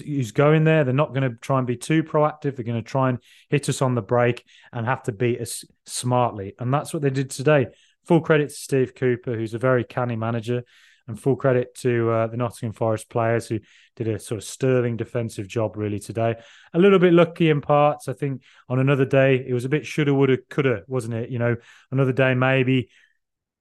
who's 0.04 0.30
going 0.30 0.62
there. 0.62 0.84
They're 0.84 0.94
not 0.94 1.12
going 1.12 1.28
to 1.28 1.36
try 1.38 1.58
and 1.58 1.66
be 1.66 1.76
too 1.76 2.04
proactive. 2.04 2.54
They're 2.54 2.64
going 2.64 2.82
to 2.82 2.88
try 2.88 3.08
and 3.08 3.18
hit 3.48 3.68
us 3.68 3.82
on 3.82 3.96
the 3.96 4.02
break 4.02 4.44
and 4.72 4.86
have 4.86 5.02
to 5.04 5.12
beat 5.12 5.40
us 5.40 5.64
smartly. 5.86 6.54
And 6.60 6.72
that's 6.72 6.92
what 6.92 7.02
they 7.02 7.10
did 7.10 7.30
today. 7.30 7.66
Full 8.04 8.20
credit 8.20 8.50
to 8.50 8.54
Steve 8.54 8.94
Cooper, 8.94 9.34
who's 9.34 9.54
a 9.54 9.58
very 9.58 9.82
canny 9.82 10.16
manager 10.16 10.62
and 11.08 11.20
full 11.20 11.36
credit 11.36 11.74
to 11.76 12.10
uh, 12.10 12.26
the 12.26 12.36
Nottingham 12.36 12.72
Forest 12.72 13.10
players 13.10 13.46
who 13.46 13.60
did 13.96 14.08
a 14.08 14.18
sort 14.18 14.38
of 14.38 14.44
sterling 14.44 14.96
defensive 14.96 15.48
job 15.48 15.76
really 15.76 15.98
today. 15.98 16.34
A 16.74 16.78
little 16.78 16.98
bit 16.98 17.12
lucky 17.12 17.50
in 17.50 17.60
parts. 17.60 18.08
I 18.08 18.12
think 18.12 18.42
on 18.68 18.78
another 18.78 19.04
day 19.04 19.44
it 19.46 19.54
was 19.54 19.64
a 19.64 19.68
bit 19.68 19.86
shoulda, 19.86 20.14
woulda, 20.14 20.38
coulda, 20.48 20.82
wasn't 20.86 21.14
it? 21.14 21.30
You 21.30 21.38
know, 21.38 21.56
another 21.90 22.12
day 22.12 22.34
maybe 22.34 22.88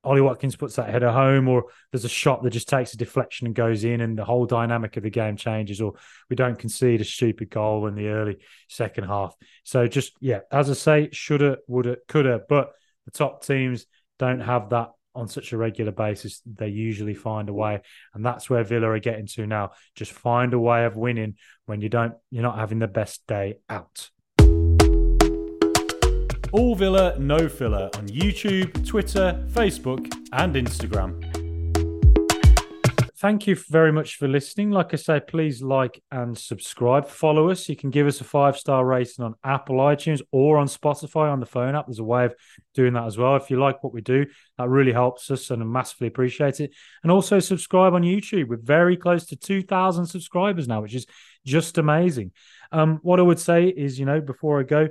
Ollie 0.03 0.21
Watkins 0.21 0.55
puts 0.55 0.75
that 0.75 0.89
header 0.89 1.11
home, 1.11 1.47
or 1.47 1.65
there's 1.91 2.05
a 2.05 2.09
shot 2.09 2.41
that 2.41 2.49
just 2.49 2.67
takes 2.67 2.93
a 2.93 2.97
deflection 2.97 3.45
and 3.45 3.55
goes 3.55 3.83
in, 3.83 4.01
and 4.01 4.17
the 4.17 4.25
whole 4.25 4.45
dynamic 4.45 4.97
of 4.97 5.03
the 5.03 5.11
game 5.11 5.35
changes, 5.35 5.79
or 5.79 5.93
we 6.29 6.35
don't 6.35 6.57
concede 6.57 7.01
a 7.01 7.05
stupid 7.05 7.49
goal 7.49 7.85
in 7.85 7.95
the 7.95 8.07
early 8.07 8.37
second 8.67 9.03
half. 9.03 9.35
So 9.63 9.87
just 9.87 10.13
yeah, 10.19 10.39
as 10.51 10.69
I 10.69 10.73
say, 10.73 11.09
shoulda, 11.11 11.57
woulda, 11.67 11.97
coulda, 12.07 12.41
but 12.49 12.71
the 13.05 13.11
top 13.11 13.45
teams 13.45 13.85
don't 14.17 14.39
have 14.39 14.69
that 14.69 14.91
on 15.15 15.27
such 15.27 15.51
a 15.53 15.57
regular 15.57 15.91
basis, 15.91 16.41
they 16.45 16.67
usually 16.67 17.13
find 17.13 17.49
a 17.49 17.53
way. 17.53 17.81
And 18.13 18.25
that's 18.25 18.49
where 18.49 18.63
Villa 18.63 18.89
are 18.89 18.99
getting 18.99 19.27
to 19.27 19.45
now. 19.45 19.71
Just 19.95 20.11
find 20.11 20.53
a 20.53 20.59
way 20.59 20.85
of 20.85 20.95
winning 20.95 21.35
when 21.65 21.81
you 21.81 21.89
don't 21.89 22.13
you're 22.29 22.43
not 22.43 22.57
having 22.57 22.79
the 22.79 22.87
best 22.87 23.25
day 23.27 23.59
out. 23.69 24.09
All 26.53 26.75
Villa, 26.75 27.17
no 27.17 27.47
filler 27.47 27.89
on 27.95 28.07
YouTube, 28.07 28.85
Twitter, 28.85 29.41
Facebook, 29.53 30.13
and 30.33 30.55
Instagram 30.55 31.30
thank 33.21 33.45
you 33.45 33.55
very 33.55 33.91
much 33.91 34.15
for 34.15 34.27
listening. 34.27 34.71
Like 34.71 34.95
I 34.95 34.97
say, 34.97 35.19
please 35.19 35.61
like 35.61 36.01
and 36.11 36.35
subscribe. 36.35 37.07
Follow 37.07 37.51
us. 37.51 37.69
You 37.69 37.75
can 37.75 37.91
give 37.91 38.07
us 38.07 38.19
a 38.19 38.23
five 38.23 38.57
star 38.57 38.83
rating 38.83 39.23
on 39.23 39.35
Apple 39.43 39.77
iTunes 39.77 40.21
or 40.31 40.57
on 40.57 40.65
Spotify 40.65 41.31
on 41.31 41.39
the 41.39 41.45
phone 41.45 41.75
app. 41.75 41.85
There's 41.85 41.99
a 41.99 42.03
way 42.03 42.25
of 42.25 42.33
doing 42.73 42.93
that 42.93 43.05
as 43.05 43.19
well. 43.19 43.35
If 43.35 43.51
you 43.51 43.59
like 43.59 43.83
what 43.83 43.93
we 43.93 44.01
do, 44.01 44.25
that 44.57 44.69
really 44.69 44.91
helps 44.91 45.29
us 45.29 45.51
and 45.51 45.61
I 45.61 45.65
massively 45.67 46.07
appreciate 46.07 46.59
it. 46.59 46.71
And 47.03 47.11
also 47.11 47.37
subscribe 47.37 47.93
on 47.93 48.01
YouTube. 48.01 48.47
We're 48.47 48.57
very 48.57 48.97
close 48.97 49.27
to 49.27 49.35
2,000 49.35 50.07
subscribers 50.07 50.67
now, 50.67 50.81
which 50.81 50.95
is 50.95 51.05
just 51.45 51.77
amazing. 51.77 52.31
Um, 52.71 52.99
what 53.03 53.19
I 53.19 53.23
would 53.23 53.39
say 53.39 53.67
is, 53.67 53.99
you 53.99 54.07
know, 54.07 54.19
before 54.19 54.59
I 54.59 54.63
go, 54.63 54.87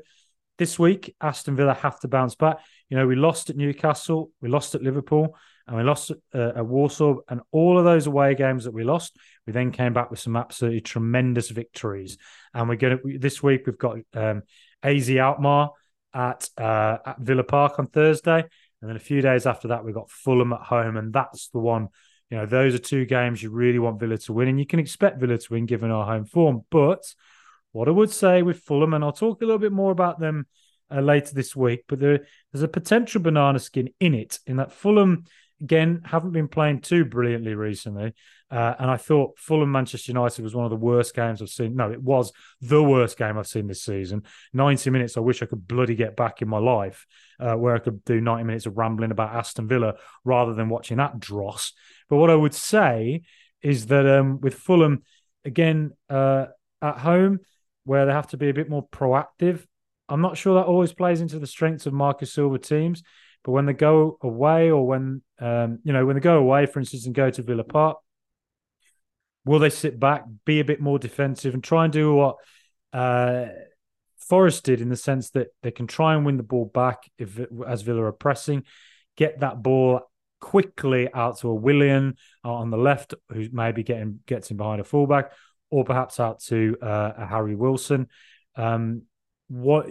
this 0.57 0.79
week, 0.79 1.17
Aston 1.21 1.57
Villa 1.57 1.75
have 1.75 1.99
to 2.01 2.09
bounce 2.09 2.37
back. 2.37 2.59
You 2.91 2.97
know, 2.97 3.07
we 3.07 3.17
lost 3.17 3.51
at 3.51 3.57
Newcastle, 3.57 4.31
we 4.41 4.51
lost 4.51 4.75
at 4.75 4.83
Liverpool 4.83 5.35
and 5.71 5.79
we 5.79 5.85
lost 5.85 6.11
uh, 6.35 6.53
at 6.57 6.67
Warsaw. 6.67 7.19
And 7.29 7.43
all 7.53 7.79
of 7.79 7.85
those 7.85 8.09
away 8.09 8.35
games 8.35 8.65
that 8.65 8.75
we 8.75 8.83
lost, 8.83 9.17
we 9.47 9.53
then 9.53 9.71
came 9.71 9.93
back 9.93 10.11
with 10.11 10.19
some 10.19 10.35
absolutely 10.35 10.81
tremendous 10.81 11.49
victories. 11.49 12.19
And 12.53 12.69
we're 12.69 12.75
going 12.75 12.99
to 12.99 13.19
this 13.19 13.41
week 13.41 13.67
we've 13.67 13.79
got 13.79 13.99
um, 14.13 14.43
AZ 14.83 15.09
Alkmaar 15.09 15.71
at 16.13 16.49
uh, 16.59 16.99
at 17.07 17.21
Villa 17.21 17.45
Park 17.45 17.79
on 17.79 17.87
Thursday, 17.87 18.41
and 18.41 18.89
then 18.89 18.97
a 18.97 18.99
few 18.99 19.23
days 19.23 19.47
after 19.47 19.69
that 19.69 19.85
we've 19.85 19.95
got 19.95 20.11
Fulham 20.11 20.53
at 20.53 20.63
home, 20.63 20.97
and 20.97 21.13
that's 21.13 21.51
the 21.51 21.61
one. 21.61 21.87
You 22.31 22.39
know, 22.39 22.47
those 22.47 22.75
are 22.75 22.79
two 22.79 23.05
games 23.07 23.41
you 23.41 23.51
really 23.51 23.79
want 23.79 24.01
Villa 24.01 24.19
to 24.19 24.33
win, 24.33 24.49
and 24.49 24.59
you 24.59 24.67
can 24.67 24.81
expect 24.81 25.21
Villa 25.21 25.39
to 25.39 25.53
win 25.53 25.67
given 25.67 25.93
our 25.93 26.05
home 26.05 26.25
form. 26.25 26.65
But 26.69 27.05
What 27.73 27.87
I 27.87 27.93
would 27.93 28.11
say 28.11 28.43
with 28.43 28.65
Fulham, 28.65 28.95
and 28.95 29.05
I'll 29.05 29.13
talk 29.13 29.41
a 29.41 29.45
little 29.45 29.61
bit 29.61 29.73
more 29.73 29.93
about 29.93 30.19
them 30.19 30.47
uh, 30.93 31.01
later 31.01 31.33
this 31.35 31.55
week, 31.55 31.85
but 31.89 32.01
there, 32.01 32.27
there's 32.53 32.65
a 32.65 32.69
potential 32.69 33.21
banana 33.21 33.61
skin 33.61 33.91
in 34.01 34.15
it, 34.15 34.41
in 34.47 34.57
that 34.57 34.73
Fulham, 34.73 35.25
again, 35.61 36.03
haven't 36.05 36.33
been 36.33 36.49
playing 36.49 36.81
too 36.81 37.05
brilliantly 37.05 37.55
recently. 37.55 38.15
Uh, 38.51 38.75
and 38.79 38.91
I 38.91 38.97
thought 38.97 39.39
Fulham 39.39 39.71
Manchester 39.71 40.11
United 40.11 40.43
was 40.43 40.55
one 40.55 40.65
of 40.65 40.71
the 40.71 40.77
worst 40.77 41.15
games 41.15 41.41
I've 41.41 41.51
seen. 41.51 41.77
No, 41.77 41.91
it 41.91 42.03
was 42.03 42.33
the 42.61 42.83
worst 42.83 43.17
game 43.17 43.39
I've 43.39 43.47
seen 43.47 43.69
this 43.69 43.83
season. 43.83 44.25
90 44.53 44.91
minutes, 44.91 45.17
I 45.17 45.21
wish 45.21 45.43
I 45.43 45.47
could 45.47 45.69
bloody 45.69 45.95
get 45.95 46.17
back 46.17 46.43
in 46.43 46.49
my 46.49 46.59
life 46.59 47.07
uh, 47.39 47.55
where 47.55 47.77
I 47.77 47.79
could 47.79 48.05
do 48.05 48.21
90 48.21 48.45
minutes 48.45 48.67
of 48.67 48.77
rambling 48.77 49.13
about 49.13 49.35
Aston 49.35 49.69
Villa 49.69 49.95
rather 50.25 50.55
than 50.55 50.69
watching 50.69 50.97
that 50.97 51.21
dross. 51.21 51.73
But 52.09 52.17
what 52.17 52.31
I 52.31 52.35
would 52.35 52.55
say 52.55 53.23
is 53.63 53.87
that 53.87 54.07
um, 54.07 54.41
with 54.41 54.55
Fulham, 54.55 55.03
again, 55.45 55.93
uh, 56.09 56.47
at 56.83 56.99
home, 56.99 57.41
where 57.85 58.07
they 58.07 58.13
have 58.13 58.29
to 58.29 58.37
be 58.37 58.49
a 58.49 58.55
bit 58.55 58.69
more 58.69 58.87
proactive, 58.89 59.65
I'm 60.09 60.23
not 60.23 60.37
sure 60.37 60.57
that 60.57 60.67
always 60.67 60.93
plays 60.93 61.21
into 61.21 61.39
the 61.39 61.47
strengths 61.47 61.87
of 61.87 61.93
Marcus 61.93 62.33
Silva 62.33 62.59
teams. 62.59 63.03
But 63.45 63.53
when 63.53 63.67
they 63.67 63.73
go 63.73 64.19
away, 64.23 64.71
or 64.71 64.87
when 64.87 65.23
um, 65.39 65.79
you 65.83 65.93
know 65.93 66.05
when 66.05 66.17
they 66.17 66.21
go 66.21 66.39
away, 66.39 66.67
for 66.67 66.81
instance, 66.81 67.07
and 67.07 67.15
go 67.15 67.31
to 67.31 67.43
Villa 67.43 67.65
Park, 67.65 67.99
will 69.45 69.59
they 69.59 69.71
sit 69.71 69.99
back, 69.99 70.25
be 70.45 70.61
a 70.61 70.65
bit 70.65 70.81
more 70.81 70.99
defensive, 70.99 71.55
and 71.55 71.65
try 71.65 71.85
and 71.85 71.93
do 71.93 72.15
what 72.15 72.37
uh, 72.93 73.47
Forest 74.19 74.65
did 74.65 74.81
in 74.81 74.89
the 74.89 74.97
sense 74.97 75.31
that 75.31 75.49
they 75.63 75.71
can 75.71 75.87
try 75.87 76.15
and 76.15 76.25
win 76.27 76.37
the 76.37 76.43
ball 76.43 76.67
back 76.67 77.11
if 77.19 77.41
as 77.67 77.83
Villa 77.83 78.05
are 78.05 78.13
pressing, 78.13 78.65
get 79.17 79.41
that 79.41 79.63
ball 79.63 80.03
quickly 80.41 81.09
out 81.13 81.39
to 81.39 81.49
a 81.49 81.55
Willian 81.55 82.17
on 82.45 82.71
the 82.71 82.79
left, 82.79 83.15
who 83.31 83.49
maybe 83.53 83.83
getting 83.83 84.21
gets 84.27 84.51
him 84.51 84.57
behind 84.57 84.81
a 84.81 84.85
fullback, 84.85 85.33
or 85.71 85.85
perhaps 85.85 86.21
out 86.21 86.41
to 86.41 86.77
uh, 86.83 87.13
a 87.17 87.27
Harry 87.27 87.55
Wilson. 87.55 88.09
Um, 88.57 89.03
what 89.49 89.87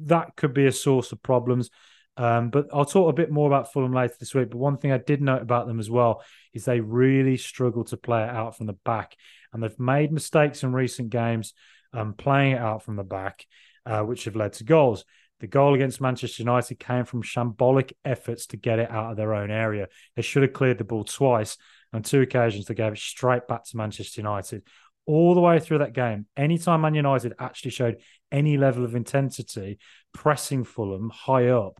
that 0.00 0.34
could 0.36 0.54
be 0.54 0.66
a 0.66 0.72
source 0.72 1.12
of 1.12 1.22
problems. 1.22 1.70
Um, 2.16 2.50
but 2.50 2.68
I'll 2.72 2.84
talk 2.84 3.10
a 3.10 3.16
bit 3.16 3.30
more 3.30 3.48
about 3.48 3.72
Fulham 3.72 3.92
later 3.92 4.14
this 4.20 4.34
week. 4.34 4.50
But 4.50 4.58
one 4.58 4.76
thing 4.76 4.92
I 4.92 4.98
did 4.98 5.20
note 5.20 5.42
about 5.42 5.66
them 5.66 5.80
as 5.80 5.90
well 5.90 6.22
is 6.52 6.64
they 6.64 6.80
really 6.80 7.36
struggle 7.36 7.84
to 7.84 7.96
play 7.96 8.22
it 8.22 8.30
out 8.30 8.56
from 8.56 8.66
the 8.66 8.74
back, 8.84 9.16
and 9.52 9.62
they've 9.62 9.78
made 9.78 10.12
mistakes 10.12 10.62
in 10.62 10.72
recent 10.72 11.10
games 11.10 11.54
um, 11.92 12.14
playing 12.14 12.52
it 12.52 12.60
out 12.60 12.82
from 12.82 12.96
the 12.96 13.04
back, 13.04 13.46
uh, 13.86 14.02
which 14.02 14.24
have 14.24 14.36
led 14.36 14.52
to 14.54 14.64
goals. 14.64 15.04
The 15.40 15.46
goal 15.46 15.74
against 15.74 16.00
Manchester 16.00 16.42
United 16.42 16.78
came 16.78 17.04
from 17.04 17.22
shambolic 17.22 17.92
efforts 18.04 18.46
to 18.46 18.56
get 18.56 18.78
it 18.78 18.90
out 18.90 19.10
of 19.10 19.16
their 19.16 19.34
own 19.34 19.50
area. 19.50 19.88
They 20.16 20.22
should 20.22 20.42
have 20.42 20.52
cleared 20.52 20.78
the 20.78 20.84
ball 20.84 21.04
twice. 21.04 21.56
On 21.92 22.02
two 22.02 22.20
occasions, 22.20 22.66
they 22.66 22.74
gave 22.74 22.92
it 22.92 22.98
straight 22.98 23.46
back 23.46 23.64
to 23.64 23.76
Manchester 23.76 24.20
United. 24.20 24.62
All 25.06 25.34
the 25.34 25.40
way 25.40 25.60
through 25.60 25.78
that 25.78 25.92
game, 25.92 26.26
anytime 26.36 26.80
Man 26.80 26.94
United 26.94 27.34
actually 27.38 27.72
showed 27.72 28.00
any 28.32 28.56
level 28.56 28.84
of 28.84 28.94
intensity, 28.94 29.78
pressing 30.14 30.64
Fulham 30.64 31.10
high 31.10 31.48
up, 31.48 31.78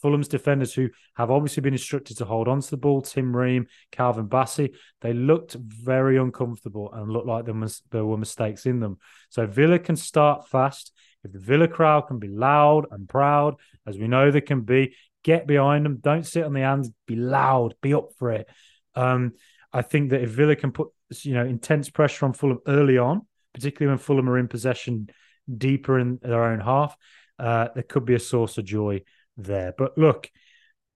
Fulham's 0.00 0.28
defenders, 0.28 0.74
who 0.74 0.88
have 1.16 1.30
obviously 1.30 1.60
been 1.62 1.74
instructed 1.74 2.16
to 2.18 2.24
hold 2.24 2.48
on 2.48 2.60
to 2.60 2.70
the 2.70 2.76
ball, 2.76 3.02
Tim 3.02 3.36
Ream, 3.36 3.66
Calvin 3.92 4.28
Bassey, 4.28 4.74
they 5.00 5.12
looked 5.12 5.54
very 5.54 6.16
uncomfortable 6.16 6.92
and 6.92 7.10
looked 7.10 7.26
like 7.26 7.44
there, 7.44 7.54
was, 7.54 7.82
there 7.90 8.04
were 8.04 8.16
mistakes 8.16 8.66
in 8.66 8.80
them. 8.80 8.98
So 9.28 9.46
Villa 9.46 9.78
can 9.78 9.96
start 9.96 10.48
fast. 10.48 10.92
If 11.24 11.32
the 11.32 11.38
Villa 11.38 11.68
crowd 11.68 12.08
can 12.08 12.18
be 12.18 12.28
loud 12.28 12.86
and 12.90 13.08
proud, 13.08 13.56
as 13.86 13.98
we 13.98 14.08
know 14.08 14.30
they 14.30 14.40
can 14.40 14.62
be, 14.62 14.94
get 15.22 15.46
behind 15.46 15.84
them. 15.84 15.98
Don't 16.00 16.26
sit 16.26 16.44
on 16.44 16.54
the 16.54 16.60
hands. 16.60 16.90
Be 17.06 17.16
loud. 17.16 17.74
Be 17.82 17.94
up 17.94 18.08
for 18.18 18.30
it. 18.30 18.48
Um, 18.94 19.32
I 19.72 19.82
think 19.82 20.10
that 20.10 20.22
if 20.22 20.30
Villa 20.30 20.56
can 20.56 20.72
put 20.72 20.88
you 21.22 21.34
know 21.34 21.44
intense 21.44 21.90
pressure 21.90 22.26
on 22.26 22.32
Fulham 22.32 22.60
early 22.66 22.98
on, 22.98 23.26
particularly 23.54 23.90
when 23.90 23.98
Fulham 23.98 24.28
are 24.28 24.38
in 24.38 24.48
possession 24.48 25.10
deeper 25.54 25.98
in 25.98 26.18
their 26.22 26.44
own 26.44 26.60
half, 26.60 26.96
uh, 27.38 27.68
there 27.74 27.82
could 27.82 28.04
be 28.04 28.14
a 28.14 28.20
source 28.20 28.58
of 28.58 28.64
joy 28.64 29.02
there. 29.44 29.74
But 29.76 29.96
look, 29.98 30.30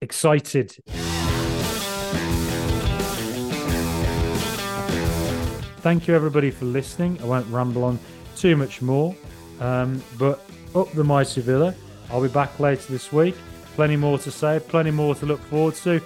excited. 0.00 0.76
Thank 5.80 6.08
you, 6.08 6.14
everybody, 6.14 6.50
for 6.50 6.64
listening. 6.64 7.20
I 7.20 7.26
won't 7.26 7.46
ramble 7.48 7.84
on 7.84 7.98
too 8.36 8.56
much 8.56 8.80
more. 8.80 9.14
Um, 9.60 10.02
but 10.18 10.40
up 10.74 10.90
the 10.92 11.04
mighty 11.04 11.40
Villa. 11.40 11.74
I'll 12.10 12.22
be 12.22 12.28
back 12.28 12.58
later 12.58 12.90
this 12.90 13.12
week. 13.12 13.34
Plenty 13.74 13.96
more 13.96 14.18
to 14.18 14.30
say, 14.30 14.60
plenty 14.60 14.90
more 14.90 15.14
to 15.16 15.26
look 15.26 15.40
forward 15.40 15.74
to, 15.76 16.00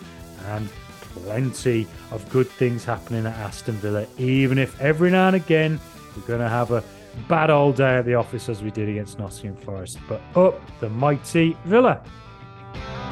and 0.47 0.69
plenty 1.13 1.87
of 2.11 2.29
good 2.31 2.49
things 2.49 2.85
happening 2.85 3.27
at 3.27 3.35
Aston 3.37 3.75
Villa, 3.75 4.07
even 4.17 4.59
if 4.59 4.81
every 4.81 5.11
now 5.11 5.27
and 5.27 5.37
again 5.37 5.79
we're 6.17 6.27
going 6.27 6.41
to 6.41 6.49
have 6.49 6.71
a 6.71 6.83
bad 7.29 7.51
old 7.51 7.77
day 7.77 7.97
at 7.97 8.05
the 8.05 8.15
office 8.15 8.49
as 8.49 8.63
we 8.63 8.71
did 8.71 8.89
against 8.89 9.19
Nottingham 9.19 9.57
Forest. 9.57 9.99
But 10.09 10.21
up 10.35 10.61
the 10.81 10.89
mighty 10.89 11.57
Villa. 11.65 12.03
Thank 12.75 13.07
you. 13.07 13.08